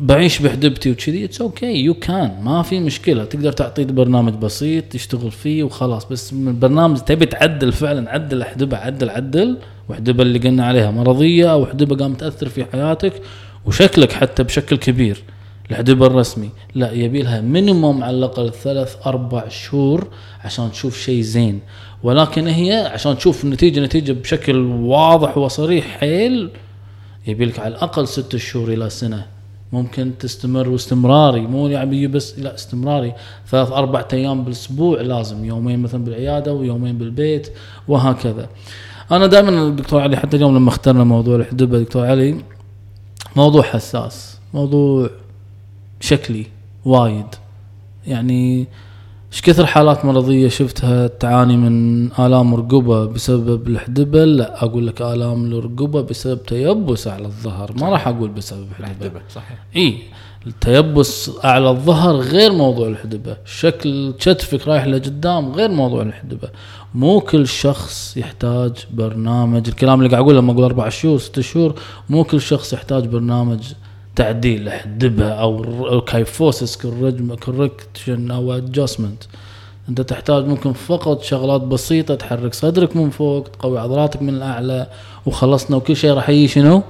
بعيش 0.00 0.42
بحدبتي 0.42 0.90
وكذي 0.90 1.24
it's 1.24 1.40
okay 1.40 1.84
you 1.84 1.94
can 1.94 2.40
ما 2.42 2.62
في 2.62 2.80
مشكلة. 2.80 3.24
تقدر 3.24 3.52
تعطيه 3.52 3.84
برنامج 3.84 4.32
بسيط 4.32 4.84
تشتغل 4.84 5.30
فيه 5.30 5.62
وخلاص. 5.62 6.04
بس 6.04 6.32
من 6.32 6.48
البرنامج 6.48 6.98
تبي 6.98 7.26
تعدل 7.26 7.72
فعلا 7.72 8.10
عدل 8.10 8.42
أحدبة 8.42 8.76
عدل 8.76 9.10
عدل. 9.10 9.58
وحدبه 9.88 10.22
اللي 10.22 10.38
قلنا 10.38 10.66
عليها 10.66 10.90
مرضية 10.90 11.52
أو 11.52 11.66
حدبه 11.66 11.96
قام 11.96 12.14
تأثر 12.14 12.48
في 12.48 12.64
حياتك 12.64 13.12
وشكلك 13.66 14.12
حتى 14.12 14.42
بشكل 14.42 14.76
كبير. 14.76 15.22
الحدبه 15.70 16.06
الرسمي. 16.06 16.50
لا 16.74 16.92
يبي 16.92 17.22
لها 17.22 17.40
مينيموم 17.40 18.04
على 18.04 18.16
الأقل 18.16 18.52
ثلاث 18.52 18.96
أربع 19.06 19.48
شهور 19.48 20.08
عشان 20.44 20.72
تشوف 20.72 20.98
شيء 21.00 21.20
زين. 21.20 21.60
ولكن 22.02 22.46
هي 22.46 22.90
عشان 22.94 23.18
تشوف 23.18 23.44
النتيجه 23.44 23.80
نتيجة 23.80 24.12
بشكل 24.12 24.56
واضح 24.66 25.38
وصريح 25.38 25.98
حيل 26.00 26.50
يبي 27.26 27.44
لك 27.44 27.58
على 27.58 27.74
الأقل 27.74 28.08
ست 28.08 28.36
شهور 28.36 28.72
إلى 28.72 28.90
سنة. 28.90 29.37
ممكن 29.72 30.18
تستمر 30.18 30.68
واستمراري 30.68 31.40
مو 31.40 31.68
يعني 31.68 32.06
بس 32.06 32.38
لا 32.38 32.54
استمراري. 32.54 33.14
ثلاث 33.48 33.72
أربع 33.72 34.04
أيام 34.12 34.44
بالأسبوع 34.44 35.00
لازم 35.00 35.44
يومين 35.44 35.80
مثلا 35.80 36.04
بالعيادة 36.04 36.54
ويومين 36.54 36.98
بالبيت 36.98 37.48
وهكذا. 37.88 38.48
أنا 39.12 39.26
دائما 39.26 39.68
دكتور 39.70 40.00
علي 40.00 40.16
حتى 40.16 40.36
اليوم 40.36 40.56
لما 40.56 40.68
اخترنا 40.68 41.04
موضوع 41.04 41.36
الحدبه 41.36 41.78
دكتور 41.78 42.06
علي 42.06 42.44
موضوع 43.36 43.62
حساس 43.62 44.38
موضوع 44.54 45.10
شكلي 46.00 46.46
وايد. 46.84 47.26
يعني 48.06 48.66
إيش 49.32 49.42
كثر 49.42 49.66
حالات 49.66 50.04
مرضية 50.04 50.48
شفتها 50.48 51.06
تعاني 51.06 51.56
من 51.56 52.04
آلام 52.12 52.54
رقبة 52.54 53.04
بسبب 53.04 53.68
الحدبه 53.68 54.24
لا 54.24 54.64
أقول 54.64 54.86
لك 54.86 55.02
آلام 55.02 55.44
الرقبة 55.44 56.00
بسبب 56.00 56.42
تيبس 56.42 57.08
على 57.08 57.26
الظهر. 57.26 57.72
ما 57.76 57.88
راح 57.88 58.08
أقول 58.08 58.28
بسبب 58.28 58.66
حدبه 58.74 58.86
الحدبه 58.86 59.20
صحيح. 59.34 59.58
إي 59.76 59.98
التيبس 60.46 61.30
على 61.44 61.70
الظهر 61.70 62.16
غير 62.16 62.52
موضوع 62.52 62.88
الحدبة. 62.88 63.36
شكل 63.44 64.12
كتفك 64.12 64.68
رايح 64.68 64.86
لقدام 64.86 65.52
غير 65.52 65.70
موضوع 65.70 66.02
الحدبة. 66.02 66.48
مو 66.94 67.20
كل 67.20 67.48
شخص 67.48 68.16
يحتاج 68.16 68.72
برنامج. 68.94 69.68
الكلام 69.68 69.98
اللي 69.98 70.10
قاعد 70.10 70.22
أقوله 70.22 70.40
لما 70.40 70.52
أقول 70.52 70.64
أربع 70.64 70.88
شهور 70.88 71.18
ست 71.18 71.40
شهور 71.40 71.74
مو 72.10 72.24
كل 72.24 72.40
شخص 72.40 72.72
يحتاج 72.72 73.06
برنامج 73.06 73.60
تعديل 74.18 74.68
الحدبه 74.68 75.28
أو 75.28 76.00
kyphosis 76.00 76.76
correction 76.76 78.30
أو 78.30 78.52
adjustment 78.52 79.22
أنت 79.88 80.00
تحتاج 80.00 80.46
ممكن 80.46 80.72
فقط 80.72 81.22
شغلات 81.22 81.60
بسيطة 81.60 82.14
تحرك 82.14 82.54
صدرك 82.54 82.96
من 82.96 83.10
فوق 83.10 83.48
تقوي 83.48 83.78
عضلاتك 83.78 84.22
من 84.22 84.34
الأعلى 84.34 84.86
وخلصنا 85.26 85.76
وكل 85.76 85.96
شيء 85.96 86.12
راح 86.12 86.28
يجي 86.28 86.48
شنو؟ 86.48 86.82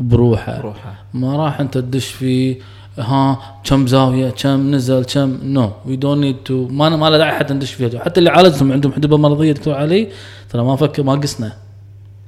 بروحه. 0.00 0.60
روحه 0.60 1.04
ما 1.14 1.36
راح 1.36 1.60
أنت 1.60 1.78
تدش 1.78 2.06
في 2.06 2.56
ها 2.98 3.38
كم 3.64 3.86
زاوية 3.86 4.30
كم 4.30 4.74
نزل 4.74 5.04
كم 5.04 5.38
no 5.42 5.70
we 5.86 5.96
don't 5.96 6.20
need 6.20 6.36
to 6.44 6.68
ما 6.70 6.88
ما 6.88 7.10
له 7.10 7.18
داعي 7.18 7.32
حتى 7.32 7.54
ندش 7.54 7.72
فيها. 7.72 8.04
حتى 8.04 8.18
اللي 8.18 8.30
عالجتهم 8.30 8.72
عندهم 8.72 8.92
حدبة 8.92 9.16
مرضية 9.16 9.52
دكتور 9.52 9.74
علي 9.74 10.08
ترى 10.50 10.62
ما 10.62 10.76
فكر 10.76 11.02
ما 11.02 11.14
قسنا. 11.14 11.52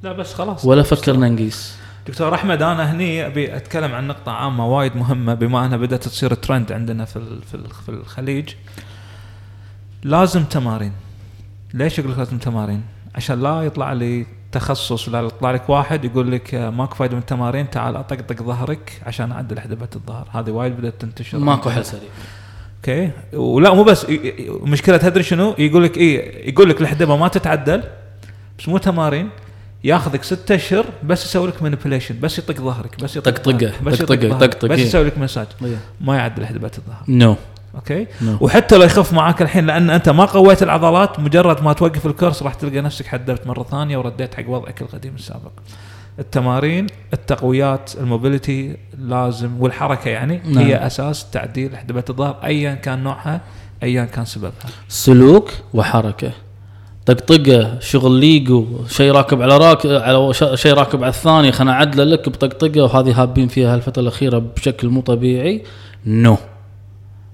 لا 0.02 0.12
بس 0.12 0.34
خلاص. 0.34 0.64
ولا 0.64 0.82
فكرنا 0.82 1.28
نقيس. 1.28 1.78
دكتور 2.08 2.34
أحمد 2.34 2.62
أنا 2.62 2.92
هني 2.92 3.26
أبي 3.26 3.56
أتكلم 3.56 3.94
عن 3.94 4.06
نقطة 4.08 4.32
عامة 4.32 4.66
وايد 4.66 4.96
مهمة 4.96 5.34
بما 5.34 5.66
أنها 5.66 5.76
بدأت 5.76 6.04
تصير 6.04 6.34
ترند 6.34 6.72
عندنا 6.72 7.04
في 7.04 7.20
في 7.50 7.54
ال- 7.54 7.70
في 7.70 7.88
الخليج. 7.88 8.48
لازم 10.02 10.44
تمارين. 10.44 10.92
ليش 11.74 12.00
أقول 12.00 12.12
لك 12.12 12.18
لازم 12.18 12.38
تمارين؟ 12.38 12.82
عشان 13.14 13.40
لا 13.42 13.62
يطلع 13.62 13.92
لي 13.92 14.26
تخصص 14.52 15.08
ولا 15.08 15.20
يطلع 15.20 15.50
لك 15.50 15.68
واحد 15.70 16.04
يقول 16.04 16.32
لك 16.32 16.54
آه، 16.54 16.70
ماكو 16.70 16.94
فايدة 16.94 17.14
من 17.14 17.20
التمارين 17.20 17.70
تعال 17.70 17.96
أطقطق 17.96 18.42
ظهرك 18.42 19.00
عشان 19.06 19.32
أعدل 19.32 19.60
حدبه 19.60 19.88
الظهر. 19.96 20.28
هذه 20.32 20.50
وايد 20.50 20.76
بدأت 20.76 21.00
تنتشر. 21.00 21.38
ماكو 21.38 21.70
حل 21.70 21.84
سريع. 21.84 22.08
okay؟ 22.76 23.10
ولا 23.32 23.74
مو 23.74 23.82
بس 23.84 24.06
مشكلة 24.62 24.96
تدري 24.96 25.22
شنو؟ 25.22 25.54
يقول 25.58 25.84
لك 25.84 25.96
إيه 25.96 26.48
يقول 26.48 26.68
لك 26.70 26.80
الحدبه 26.80 27.16
ما 27.16 27.28
تتعدل 27.28 27.82
بس 28.58 28.68
مو 28.68 28.78
تمارين. 28.78 29.28
ياخذك 29.84 30.22
ستة 30.22 30.54
أشهر 30.54 30.84
بس 31.04 31.24
يسوي 31.24 31.48
لك 31.48 31.62
manipulation 31.62 32.20
بس 32.20 32.38
يطق 32.38 32.56
ظهرك 32.60 33.02
بس 33.02 33.16
يطق 33.16 33.42
ظهرك، 33.42 33.82
بس 33.82 34.00
يطق 34.00 34.38
طقطقة. 34.38 34.68
بس 34.68 34.78
يسوي 34.78 35.04
لك 35.04 35.18
مساج 35.18 35.46
إيه. 35.64 35.76
ما 36.00 36.16
يعدل 36.16 36.46
حدبه 36.46 36.70
الظهر. 36.78 37.04
no 37.08 37.36
okay 37.74 38.06
وحتى 38.40 38.76
لو 38.76 38.82
يخف 38.82 39.12
معاك 39.12 39.42
الحين 39.42 39.66
لأن 39.66 39.90
أنت 39.90 40.08
ما 40.08 40.24
قويت 40.24 40.62
العضلات 40.62 41.20
مجرد 41.20 41.62
ما 41.62 41.72
توقف 41.72 42.06
ال 42.06 42.11
course 42.11 42.42
راح 42.42 42.54
تلقى 42.54 42.80
نفسك 42.80 43.06
حدبت 43.06 43.46
مرة 43.46 43.62
ثانية 43.62 43.96
ورديت 43.96 44.34
حق 44.34 44.48
وضعك 44.48 44.82
القديم 44.82 45.14
السابق. 45.14 45.52
التمارين 46.18 46.86
التقويات 47.12 47.92
ال 48.00 48.09
mobility 48.09 48.76
لازم 48.98 49.60
والحركة 49.60 50.08
يعني 50.08 50.40
نعم. 50.44 50.58
هي 50.58 50.86
أساس 50.86 51.30
تعديل 51.30 51.76
حدبه 51.76 52.04
الظهر 52.10 52.36
ايا 52.44 52.74
كان 52.74 53.02
نوعها 53.02 53.40
ايا 53.82 54.04
كان 54.04 54.24
سببها. 54.24 54.52
سلوك 54.88 55.50
وحركة. 55.74 56.32
طقطقة 57.08 57.80
شغل 57.80 58.12
ليجو 58.12 58.66
شيء 58.88 59.12
راكب 59.12 59.42
على 59.42 59.56
راك 59.56 59.86
على 59.86 60.32
شيء 60.54 60.74
راكب 60.74 61.02
على 61.02 61.10
الثاني 61.10 61.52
خلنا 61.52 61.72
اعدله 61.72 62.04
لك 62.04 62.28
بطقطقة 62.28 62.82
وهذه 62.82 63.22
هابين 63.22 63.48
فيها 63.48 63.74
الفترة 63.74 64.02
الأخيرة 64.02 64.38
بشكل 64.38 64.88
مو 64.88 65.00
طبيعي. 65.00 65.64
no. 66.06 66.36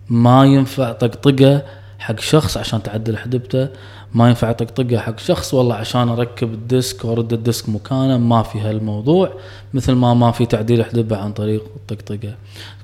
ما 0.09 0.45
ينفع 0.45 0.93
طقطقة 0.93 1.63
حق 1.99 2.21
شخص 2.21 2.57
عشان 2.57 2.83
تعدل 2.83 3.17
حدبته. 3.17 3.69
ما 4.15 4.29
ينفع 4.29 4.53
طقطقة 4.53 4.99
حق 4.99 5.19
شخص 5.19 5.55
والله 5.55 5.75
عشان 5.75 6.09
أركب 6.09 6.53
ال 6.53 6.63
disc 6.63 7.05
وأرد 7.05 7.33
ال 7.33 7.40
disc 7.40 7.69
مكانه 7.69 8.19
ما 8.19 8.43
في 8.43 8.61
هالموضوع. 8.61 9.33
مثل 9.75 9.93
ما 9.93 10.15
ما 10.15 10.31
في 10.31 10.47
تعديل 10.47 10.85
حدبه 10.85 11.17
عن 11.17 11.33
طريق 11.33 11.63
الطقطقة. 11.77 12.35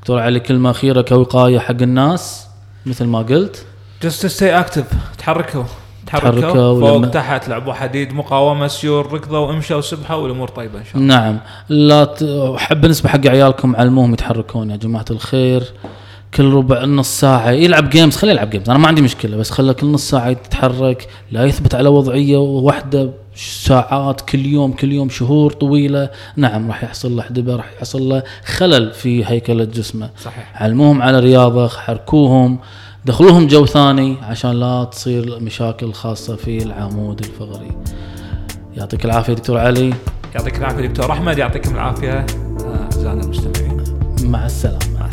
دكتور 0.01 0.21
علي 0.21 0.41
كلمة 0.41 0.71
أخيرة 0.71 1.03
كوقاية 1.03 1.59
حق 1.59 1.83
الناس 1.83 2.47
مثل 2.87 3.05
ما 3.05 3.19
قلت. 3.19 3.67
just 4.03 4.27
stay 4.27 4.59
active 4.61 4.85
تحركوا 5.19 5.63
تحركوا. 5.63 5.80
تحركوا 6.19 6.53
فوق 6.81 6.93
ولما- 6.95 7.07
تحت 7.07 7.49
لعبوا 7.49 7.73
حديد 7.73 8.13
مقاومة 8.13 8.67
سيور 8.67 9.13
ركضوا 9.13 9.39
وامشوا 9.39 9.81
سبحوا 9.81 10.17
والأمور 10.17 10.49
طيبة 10.49 10.79
إن 10.79 10.85
شاء 10.85 10.97
الله. 10.97 11.07
نعم. 11.07 11.39
لا 11.69 12.05
ت... 12.05 12.25
حب 12.59 12.81
بالنسبة 12.81 13.09
حق 13.09 13.27
عيالكم 13.27 13.77
علموهم 13.77 14.13
يتحركون 14.13 14.71
يا 14.71 14.77
جماعة 14.77 15.05
الخير. 15.11 15.63
كل 16.35 16.53
ربع 16.53 16.85
نص 16.85 17.21
ساعة. 17.21 17.51
يلعب 17.51 17.91
games 17.91 18.17
خليه 18.17 18.33
يلعب 18.33 18.51
games 18.51 18.71
أنا 18.71 18.79
ما 18.79 18.89
عندي 18.89 19.03
مشكلة 19.03 19.37
بس 19.37 19.51
خله 19.51 19.73
كل 19.73 19.87
نص 19.87 20.11
ساعة 20.11 20.29
يتحرك 20.29 21.09
لا 21.33 21.45
يثبت 21.45 21.75
على 21.75 21.89
وضعية 21.89 22.37
واحدة 22.37 23.11
ساعات 23.37 24.21
كل 24.21 24.47
يوم 24.47 24.73
كل 24.73 24.93
يوم 24.93 25.09
شهور 25.09 25.53
طويلة. 25.53 26.09
نعم 26.37 26.69
راح 26.69 26.85
يحصل 26.85 27.17
له 27.17 27.23
حدبة 27.23 27.57
راح 27.57 27.71
يحصل 27.79 28.09
له 28.09 28.23
خلل 28.45 28.93
في 28.93 29.25
هيكلة 29.27 29.65
جسمه. 29.65 30.11
صحيح. 30.25 30.63
علموهم 30.63 31.03
على 31.03 31.19
رياضة 31.21 31.69
حركوهم. 31.69 32.59
دخلوهم 33.05 33.47
جو 33.47 33.67
ثاني 33.67 34.17
عشان 34.23 34.51
لا 34.51 34.85
تصير 34.85 35.41
مشاكل 35.41 35.93
خاصة 35.93 36.37
في 36.37 36.63
العمود 36.63 37.21
الفقري. 37.21 37.71
يعطيك 38.77 39.05
العافية 39.05 39.33
دكتور 39.33 39.59
علي. 39.59 39.95
يعطيك 40.35 40.59
العافية 40.59 40.87
دكتور 40.87 41.13
أحمد 41.13 41.39
يعطيكم 41.39 41.75
العافية 41.75 42.13
آه، 42.13 42.85
أعزائنا 42.85 43.23
المستمعين. 43.25 43.85
مع 44.23 44.47
السلامة. 44.47 45.10